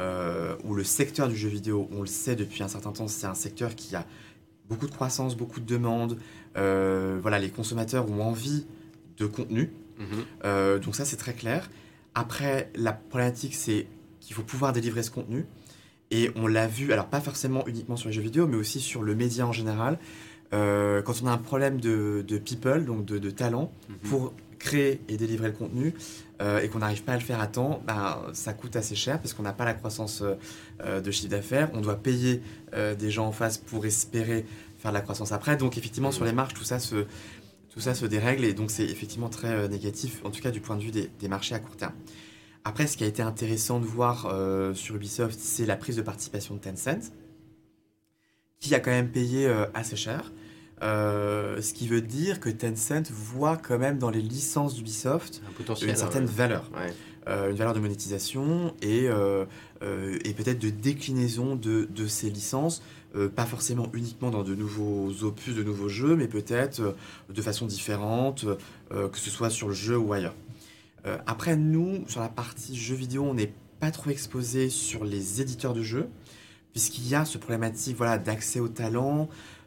euh, 0.00 0.56
ou 0.64 0.74
le 0.74 0.84
secteur 0.84 1.28
du 1.28 1.36
jeu 1.36 1.48
vidéo, 1.48 1.88
on 1.92 2.00
le 2.00 2.06
sait 2.06 2.34
depuis 2.34 2.62
un 2.62 2.68
certain 2.68 2.90
temps, 2.90 3.06
c'est 3.06 3.26
un 3.26 3.34
secteur 3.34 3.74
qui 3.74 3.94
a 3.94 4.04
beaucoup 4.68 4.86
de 4.86 4.92
croissance, 4.92 5.36
beaucoup 5.36 5.60
de 5.60 5.66
demandes. 5.66 6.18
Euh, 6.56 7.18
voilà, 7.20 7.38
les 7.38 7.50
consommateurs 7.50 8.10
ont 8.10 8.22
envie 8.22 8.66
de 9.18 9.26
contenu. 9.26 9.70
Mhm. 9.98 10.06
Euh, 10.44 10.78
donc 10.78 10.96
ça, 10.96 11.04
c'est 11.04 11.16
très 11.16 11.34
clair. 11.34 11.70
Après, 12.14 12.70
la 12.74 12.92
problématique, 12.92 13.54
c'est 13.54 13.86
qu'il 14.20 14.34
faut 14.34 14.42
pouvoir 14.42 14.72
délivrer 14.72 15.02
ce 15.02 15.10
contenu. 15.10 15.46
Et 16.10 16.30
on 16.36 16.46
l'a 16.46 16.66
vu, 16.66 16.92
alors 16.92 17.06
pas 17.06 17.20
forcément 17.20 17.66
uniquement 17.66 17.96
sur 17.96 18.08
les 18.08 18.14
jeux 18.14 18.22
vidéo, 18.22 18.46
mais 18.46 18.56
aussi 18.56 18.80
sur 18.80 19.02
le 19.02 19.14
média 19.14 19.46
en 19.46 19.52
général. 19.52 19.98
Euh, 20.52 21.00
quand 21.02 21.14
on 21.22 21.26
a 21.26 21.32
un 21.32 21.38
problème 21.38 21.80
de, 21.80 22.24
de 22.26 22.38
people, 22.38 22.84
donc 22.84 23.04
de, 23.04 23.18
de 23.18 23.30
talent, 23.30 23.72
Mhm. 23.88 23.96
pour 24.10 24.34
créer 24.58 25.00
et 25.08 25.16
délivrer 25.16 25.48
le 25.48 25.54
contenu, 25.54 25.94
euh, 26.40 26.60
et 26.60 26.68
qu'on 26.68 26.78
n'arrive 26.80 27.02
pas 27.02 27.12
à 27.12 27.16
le 27.16 27.22
faire 27.22 27.40
à 27.40 27.46
temps, 27.46 27.82
bah, 27.86 28.24
ça 28.32 28.52
coûte 28.52 28.76
assez 28.76 28.94
cher 28.94 29.18
parce 29.20 29.34
qu'on 29.34 29.42
n'a 29.42 29.52
pas 29.52 29.64
la 29.64 29.74
croissance 29.74 30.22
euh, 30.84 31.00
de 31.00 31.10
chiffre 31.10 31.30
d'affaires. 31.30 31.70
On 31.74 31.80
doit 31.80 31.96
payer 31.96 32.42
des 32.98 33.10
gens 33.10 33.26
en 33.26 33.32
face 33.32 33.58
pour 33.58 33.84
espérer 33.86 34.46
faire 34.78 34.90
de 34.92 34.96
la 34.96 35.00
croissance 35.02 35.32
après. 35.32 35.56
Donc 35.56 35.78
effectivement, 35.78 36.10
sur 36.12 36.24
les 36.24 36.32
marges, 36.32 36.54
tout 36.54 36.64
ça 36.64 36.78
se, 36.78 37.06
tout 37.70 37.80
ça 37.80 37.94
se 37.94 38.06
dérègle 38.06 38.44
et 38.44 38.52
donc 38.54 38.70
c'est 38.70 38.84
effectivement 38.84 39.28
très 39.28 39.68
négatif, 39.68 40.20
en 40.24 40.30
tout 40.30 40.40
cas 40.40 40.50
du 40.50 40.60
point 40.60 40.76
de 40.76 40.82
vue 40.82 40.90
des, 40.90 41.10
des 41.20 41.28
marchés 41.28 41.54
à 41.54 41.58
court 41.58 41.76
terme. 41.76 41.94
Après, 42.64 42.86
ce 42.86 42.96
qui 42.96 43.02
a 43.04 43.08
été 43.08 43.22
intéressant 43.22 43.80
de 43.80 43.84
voir 43.86 44.26
euh, 44.32 44.72
sur 44.74 44.94
Ubisoft, 44.94 45.38
c'est 45.38 45.66
la 45.66 45.76
prise 45.76 45.96
de 45.96 46.02
participation 46.02 46.54
de 46.54 46.60
Tencent, 46.60 47.10
qui 48.60 48.74
a 48.74 48.80
quand 48.80 48.90
même 48.92 49.10
payé 49.10 49.46
euh, 49.46 49.66
assez 49.74 49.96
cher. 49.96 50.32
Euh, 50.82 51.60
ce 51.60 51.74
qui 51.74 51.86
veut 51.86 52.00
dire 52.00 52.40
que 52.40 52.50
Tencent 52.50 53.10
voit 53.12 53.56
quand 53.56 53.78
même 53.78 53.98
dans 53.98 54.10
les 54.10 54.20
licences 54.20 54.74
d'Ubisoft 54.74 55.40
Un 55.46 55.74
une 55.86 55.96
certaine 55.96 56.24
euh, 56.24 56.26
valeur, 56.26 56.70
ouais. 56.74 56.92
euh, 57.28 57.50
une 57.50 57.56
valeur 57.56 57.72
de 57.72 57.78
monétisation 57.78 58.74
et, 58.82 59.06
euh, 59.08 59.44
et 59.80 60.32
peut-être 60.34 60.58
de 60.58 60.70
déclinaison 60.70 61.54
de, 61.54 61.84
de 61.84 62.06
ces 62.06 62.30
licences, 62.30 62.82
pas 63.36 63.44
forcément 63.44 63.90
uniquement 63.92 64.30
dans 64.30 64.42
de 64.42 64.54
nouveaux 64.54 65.22
opus, 65.22 65.54
de 65.54 65.62
nouveaux 65.62 65.90
jeux, 65.90 66.16
mais 66.16 66.28
peut-être 66.28 66.96
de 67.28 67.42
façon 67.42 67.66
différente, 67.66 68.46
que 68.90 69.18
ce 69.18 69.28
soit 69.28 69.50
sur 69.50 69.68
le 69.68 69.74
jeu 69.74 69.98
ou 69.98 70.14
ailleurs. 70.14 70.34
Après, 71.26 71.56
nous, 71.56 72.04
sur 72.08 72.22
la 72.22 72.30
partie 72.30 72.74
jeux 72.74 72.94
vidéo, 72.94 73.24
on 73.24 73.34
n'est 73.34 73.52
pas 73.80 73.90
trop 73.90 74.08
exposé 74.08 74.70
sur 74.70 75.04
les 75.04 75.42
éditeurs 75.42 75.74
de 75.74 75.82
jeux, 75.82 76.08
puisqu'il 76.72 77.06
y 77.06 77.14
a 77.14 77.26
ce 77.26 77.36
problématique 77.36 77.98
voilà, 77.98 78.16
d'accès 78.16 78.60
au 78.60 78.68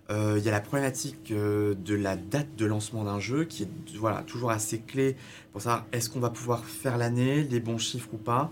talent. 0.08 0.20
Euh, 0.20 0.38
il 0.38 0.44
y 0.44 0.48
a 0.48 0.52
la 0.52 0.62
problématique 0.62 1.32
euh, 1.32 1.74
de 1.76 1.96
la 1.96 2.16
date 2.16 2.56
de 2.58 2.66
lancement 2.66 3.04
d'un 3.04 3.20
jeu 3.20 3.46
qui 3.46 3.64
est 3.64 3.70
voilà, 3.98 4.24
toujours 4.24 4.52
assez 4.52 4.80
clé 4.80 5.16
pour 5.52 5.62
savoir 5.62 5.86
est-ce 5.92 6.10
qu'on 6.10 6.20
va 6.20 6.30
pouvoir 6.30 6.66
faire 6.66 6.98
l'année, 6.98 7.44
les 7.44 7.60
bons 7.60 7.78
chiffres 7.78 8.10
ou 8.14 8.18
pas. 8.18 8.52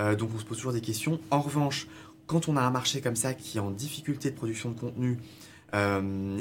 Euh, 0.00 0.14
donc 0.16 0.30
on 0.34 0.38
se 0.38 0.44
pose 0.44 0.56
toujours 0.58 0.72
des 0.72 0.80
questions. 0.80 1.20
En 1.30 1.40
revanche, 1.40 1.86
quand 2.26 2.48
on 2.48 2.56
a 2.56 2.60
un 2.60 2.70
marché 2.70 3.00
comme 3.00 3.16
ça 3.16 3.34
qui 3.34 3.58
est 3.58 3.60
en 3.60 3.70
difficulté 3.70 4.30
de 4.30 4.36
production 4.36 4.70
de 4.70 4.78
contenu 4.78 5.18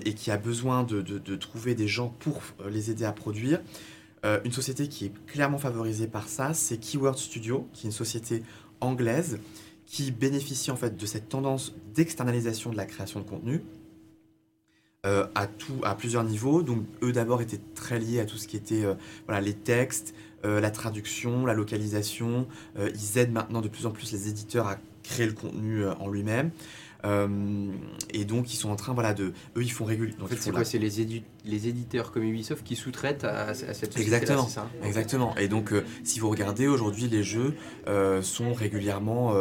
et 0.05 0.13
qui 0.13 0.31
a 0.31 0.37
besoin 0.37 0.83
de, 0.83 1.01
de- 1.01 1.35
trouver 1.35 1.75
des 1.75 1.87
gens 1.89 2.15
pour 2.19 2.41
les 2.69 2.91
aider 2.91 3.03
à 3.03 3.11
produire, 3.11 3.59
une 4.23 4.53
société 4.53 4.87
qui 4.87 5.05
est 5.05 5.11
clairement 5.25 5.57
favorisée 5.57 6.07
par 6.07 6.29
ça, 6.29 6.53
c'est 6.53 6.77
Keyword 6.77 7.17
Studio, 7.17 7.67
qui 7.73 7.87
est 7.87 7.89
une 7.89 7.93
société 7.93 8.41
anglaise 8.79 9.39
qui 9.85 10.11
bénéficie 10.11 10.71
en 10.71 10.77
fait 10.77 10.95
de 10.95 11.05
cette 11.05 11.27
tendance 11.27 11.73
d'externalisation 11.93 12.71
de 12.71 12.77
la 12.77 12.85
création 12.85 13.19
de 13.19 13.25
contenu 13.25 13.61
euh, 15.05 15.25
à, 15.35 15.47
tout, 15.47 15.79
à 15.83 15.95
plusieurs 15.95 16.23
niveaux. 16.23 16.63
Donc 16.63 16.83
eux 17.03 17.11
d'abord 17.11 17.41
étaient 17.41 17.61
très 17.75 17.99
liés 17.99 18.19
à 18.19 18.25
tout 18.25 18.37
ce 18.37 18.47
qui 18.47 18.57
était 18.57 18.83
euh, 18.83 18.95
voilà, 19.27 19.41
les 19.41 19.53
textes, 19.53 20.13
euh, 20.45 20.59
la 20.59 20.71
traduction, 20.71 21.45
la 21.45 21.53
localisation. 21.53 22.47
Ils 22.77 23.17
aident 23.17 23.31
maintenant 23.31 23.61
de 23.61 23.67
plus 23.67 23.85
en 23.85 23.91
plus 23.91 24.11
les 24.11 24.27
éditeurs 24.29 24.67
à 24.67 24.77
créer 25.03 25.25
le 25.27 25.33
contenu 25.33 25.85
en 25.87 26.09
lui-même. 26.09 26.51
Et 28.11 28.25
donc 28.25 28.53
ils 28.53 28.57
sont 28.57 28.69
en 28.69 28.75
train 28.75 28.93
voilà 28.93 29.13
de 29.13 29.27
eux 29.55 29.63
ils 29.63 29.71
font 29.71 29.85
régulièrement 29.85 30.25
En 30.25 30.27
fait, 30.27 30.35
c'est 30.35 30.51
quoi 30.51 30.65
C'est 30.65 30.77
les, 30.79 30.99
édi- 31.01 31.23
les 31.45 31.69
éditeurs 31.69 32.11
comme 32.11 32.23
Ubisoft 32.23 32.65
qui 32.65 32.75
sous-traitent 32.75 33.23
à, 33.23 33.45
à 33.49 33.53
cette 33.53 33.75
société 33.93 34.01
Exactement. 34.01 34.47
ça? 34.47 34.69
Exactement. 34.83 35.33
Et 35.37 35.47
donc, 35.47 35.73
si 36.03 36.19
vous 36.19 36.29
regardez 36.29 36.67
aujourd'hui, 36.67 37.07
les 37.07 37.23
jeux 37.23 37.55
sont 38.21 38.53
régulièrement 38.53 39.33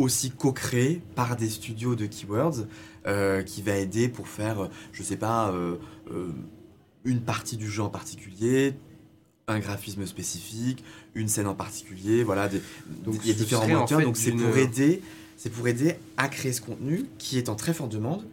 aussi 0.00 0.30
co-créés 0.30 1.02
par 1.14 1.36
des 1.36 1.48
studios 1.50 1.94
de 1.94 2.06
keywords 2.06 2.66
euh, 3.06 3.42
qui 3.42 3.60
va 3.60 3.76
aider 3.76 4.08
pour 4.08 4.28
faire, 4.28 4.64
euh, 4.64 4.68
je 4.92 5.02
sais 5.02 5.16
pas, 5.18 5.50
euh, 5.52 5.76
euh, 6.10 6.28
une 7.04 7.20
partie 7.20 7.56
du 7.58 7.70
jeu 7.70 7.82
en 7.82 7.90
particulier, 7.90 8.74
un 9.46 9.58
graphisme 9.58 10.06
spécifique, 10.06 10.82
une 11.14 11.28
scène 11.28 11.46
en 11.46 11.54
particulier. 11.54 12.24
Voilà, 12.24 12.48
des- 12.48 12.62
Donc, 13.04 13.16
il 13.24 13.28
y 13.28 13.30
a 13.30 13.34
différents 13.34 13.64
en 13.64 13.80
moteurs. 13.80 13.98
fait, 13.98 14.04
donc, 14.04 14.16
c'est 14.16 14.32
pour 14.32 14.56
aider. 14.56 15.02
C'est 15.36 15.50
pour 15.50 15.68
aider 15.68 15.94
à 16.16 16.28
créer 16.28 16.52
ce 16.52 16.60
contenu 16.62 17.06
qui 17.18 17.36
est 17.38 17.48
en 17.48 17.54
très 17.54 17.72
forte 17.74 17.90
demande 17.92 18.24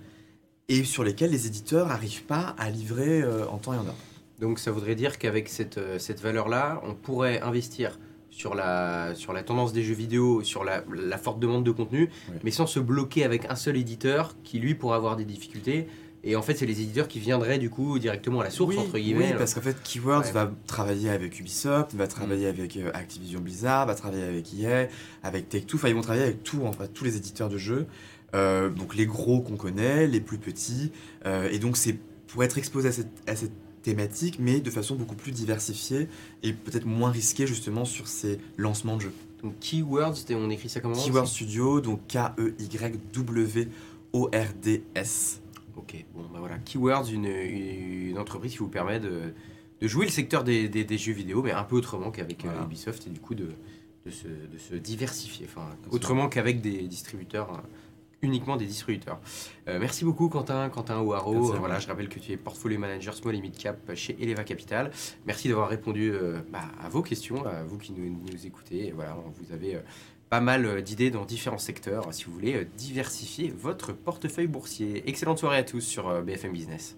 et 0.70 0.84
sur 0.84 1.04
lesquels 1.04 1.32
les 1.32 1.48
éditeurs 1.48 1.88
n'arrivent 1.88 2.24
pas 2.24 2.54
à 2.58 2.70
livrer 2.70 3.24
en 3.50 3.58
temps 3.58 3.74
et 3.74 3.78
en 3.78 3.86
heure. 3.88 3.96
Donc 4.42 4.60
ça 4.60 4.72
voudrait 4.72 4.96
dire 4.96 5.18
qu'avec 5.18 5.48
cette, 5.50 5.80
cette 6.00 6.22
valeur-là, 6.22 6.82
on 6.86 6.94
pourrait 6.94 7.40
investir 7.42 7.98
sur 8.30 8.56
la, 8.56 9.16
sur 9.16 9.34
la 9.34 9.44
tendance 9.44 9.74
des 9.74 9.84
jeux 9.84 9.94
vidéo, 9.96 10.44
sur 10.44 10.64
la, 10.64 10.84
la 10.94 11.18
forte 11.18 11.40
demande 11.40 11.64
de 11.64 11.72
contenu, 11.72 12.10
mais 12.44 12.52
sans 12.52 12.68
se 12.68 12.80
bloquer 12.80 13.24
avec 13.24 13.46
un 13.50 13.56
seul 13.56 13.78
éditeur 13.78 14.36
qui, 14.44 14.60
lui, 14.60 14.76
pourrait 14.76 14.96
avoir 14.98 15.16
des 15.16 15.26
difficultés. 15.26 15.88
Et 16.24 16.36
en 16.36 16.42
fait, 16.42 16.56
c'est 16.56 16.66
les 16.66 16.82
éditeurs 16.82 17.08
qui 17.08 17.20
viendraient, 17.20 17.58
du 17.58 17.70
coup, 17.70 18.00
directement 18.00 18.42
à 18.42 18.44
la 18.44 18.50
source, 18.50 18.76
oui, 18.76 18.82
entre 18.82 18.98
guillemets. 18.98 19.30
Oui, 19.32 19.38
parce 19.38 19.54
qu'en 19.54 19.62
fait, 19.62 19.82
Keywords 19.82 20.24
Ouais. 20.26 20.32
va 20.32 20.52
travailler 20.66 21.10
avec 21.10 21.40
Ubisoft, 21.40 21.94
va 21.96 22.08
travailler 22.08 22.48
avec 22.48 22.76
euh, 22.76 22.92
Activision 22.94 23.40
Blizzard, 23.40 23.86
va 23.88 23.96
travailler 23.96 24.24
avec 24.26 24.54
EA, 24.54 24.88
avec 25.24 25.48
Take-Two. 25.48 25.78
Enfin, 25.78 25.88
ils 25.90 25.96
vont 25.96 26.02
travailler 26.02 26.26
avec 26.26 26.44
tout, 26.44 26.64
en 26.66 26.74
fait, 26.74 26.90
tous 26.90 27.06
les 27.06 27.16
éditeurs 27.16 27.50
de 27.50 27.58
jeux. 27.58 27.86
Euh, 28.36 28.70
donc 28.70 28.96
les 28.96 29.06
gros 29.06 29.40
qu'on 29.42 29.56
connaît, 29.56 30.06
les 30.06 30.20
plus 30.20 30.38
petits. 30.38 30.92
Euh, 31.26 31.50
et 31.50 31.60
donc 31.60 31.78
c'est 31.78 31.98
pour 32.28 32.44
être 32.44 32.58
exposé 32.58 32.90
à 32.90 32.92
cette, 32.92 33.08
à 33.26 33.38
cette 33.38 33.54
thématique, 33.84 34.38
mais 34.40 34.60
de 34.60 34.70
façon 34.70 34.96
beaucoup 34.96 35.16
plus 35.16 35.32
diversifiée 35.32 36.08
et 36.44 36.54
peut-être 36.54 36.86
moins 36.86 37.12
risquée 37.12 37.48
justement 37.48 37.86
sur 37.86 38.08
ces 38.08 38.40
lancements 38.58 38.98
de 38.98 39.04
jeux. 39.04 39.14
Donc 39.44 39.60
Keywords, 39.60 40.16
on 40.32 40.50
écrit 40.50 40.68
ça 40.70 40.80
comment 40.82 40.96
Keyword 40.96 41.28
c'est- 41.28 41.34
Studio, 41.36 41.80
donc 41.82 42.02
K-E-Y-W-O-R-D-S. 44.14 45.42
Ok, 45.76 46.06
bon, 46.16 46.22
bah 46.34 46.40
voilà. 46.40 46.58
Keywords, 46.60 47.12
une, 47.12 48.18
entreprise 48.18 48.54
qui 48.54 48.58
vous 48.60 48.68
permet 48.68 49.00
de, 49.00 49.34
de 49.80 49.88
jouer 49.88 50.06
le 50.06 50.12
secteur 50.12 50.44
des, 50.44 50.68
des- 50.70 50.84
des 50.84 50.98
jeux 50.98 51.14
vidéo, 51.14 51.42
mais 51.44 51.52
un 51.52 51.64
peu 51.64 51.76
autrement 51.76 52.10
qu'avec 52.12 52.44
euh, 52.46 52.50
Voilà. 52.50 52.66
Ubisoft, 52.66 53.06
et 53.08 53.10
du 53.12 53.20
coup 53.20 53.36
de, 53.36 53.50
de, 54.06 54.12
se, 54.12 54.28
de 54.28 54.58
se 54.58 54.76
diversifier, 54.76 55.46
enfin, 55.50 55.68
autrement 55.92 56.30
qu'avec 56.30 56.62
des 56.62 56.82
distributeurs, 56.88 57.54
euh, 57.54 57.58
uniquement 58.22 58.58
des 58.58 58.66
distributeurs. 58.66 59.20
Euh, 59.68 59.78
merci 59.80 60.06
beaucoup 60.06 60.30
Quentin, 60.30 60.70
Quentin 60.70 61.00
Ouaro. 61.02 61.54
Euh, 61.54 61.58
voilà, 61.58 61.80
je 61.80 61.88
rappelle 61.88 62.10
que 62.10 62.20
tu 62.20 62.32
es 62.32 62.38
portfolio 62.38 62.80
manager 62.80 63.14
small 63.14 63.36
et 63.36 63.42
mid 63.42 63.58
cap 63.58 63.78
chez 63.96 64.18
Eleva 64.22 64.44
Capital. 64.44 64.92
Merci 65.26 65.48
d'avoir 65.48 65.70
répondu 65.70 66.12
euh, 66.12 66.40
bah, 66.52 66.64
à 66.84 66.90
vos 66.90 67.02
questions, 67.02 67.46
à 67.46 67.64
vous 67.64 67.78
qui 67.78 67.92
nous, 67.92 68.10
nous 68.10 68.46
écoutez. 68.46 68.88
Et 68.88 68.92
voilà, 68.92 69.16
vous 69.36 69.54
avez 69.54 69.80
pas 70.30 70.42
mal 70.42 70.82
d'idées 70.82 71.12
dans 71.12 71.26
différents 71.26 71.58
secteurs 71.58 72.14
si 72.14 72.26
vous 72.26 72.34
voulez 72.34 72.68
diversifier 72.76 73.54
votre 73.58 73.94
portefeuille 73.94 74.48
boursier. 74.48 75.08
Excellente 75.08 75.40
soirée 75.40 75.58
à 75.58 75.64
tous 75.64 75.82
sur 75.82 76.22
BFM 76.22 76.52
Business. 76.52 76.98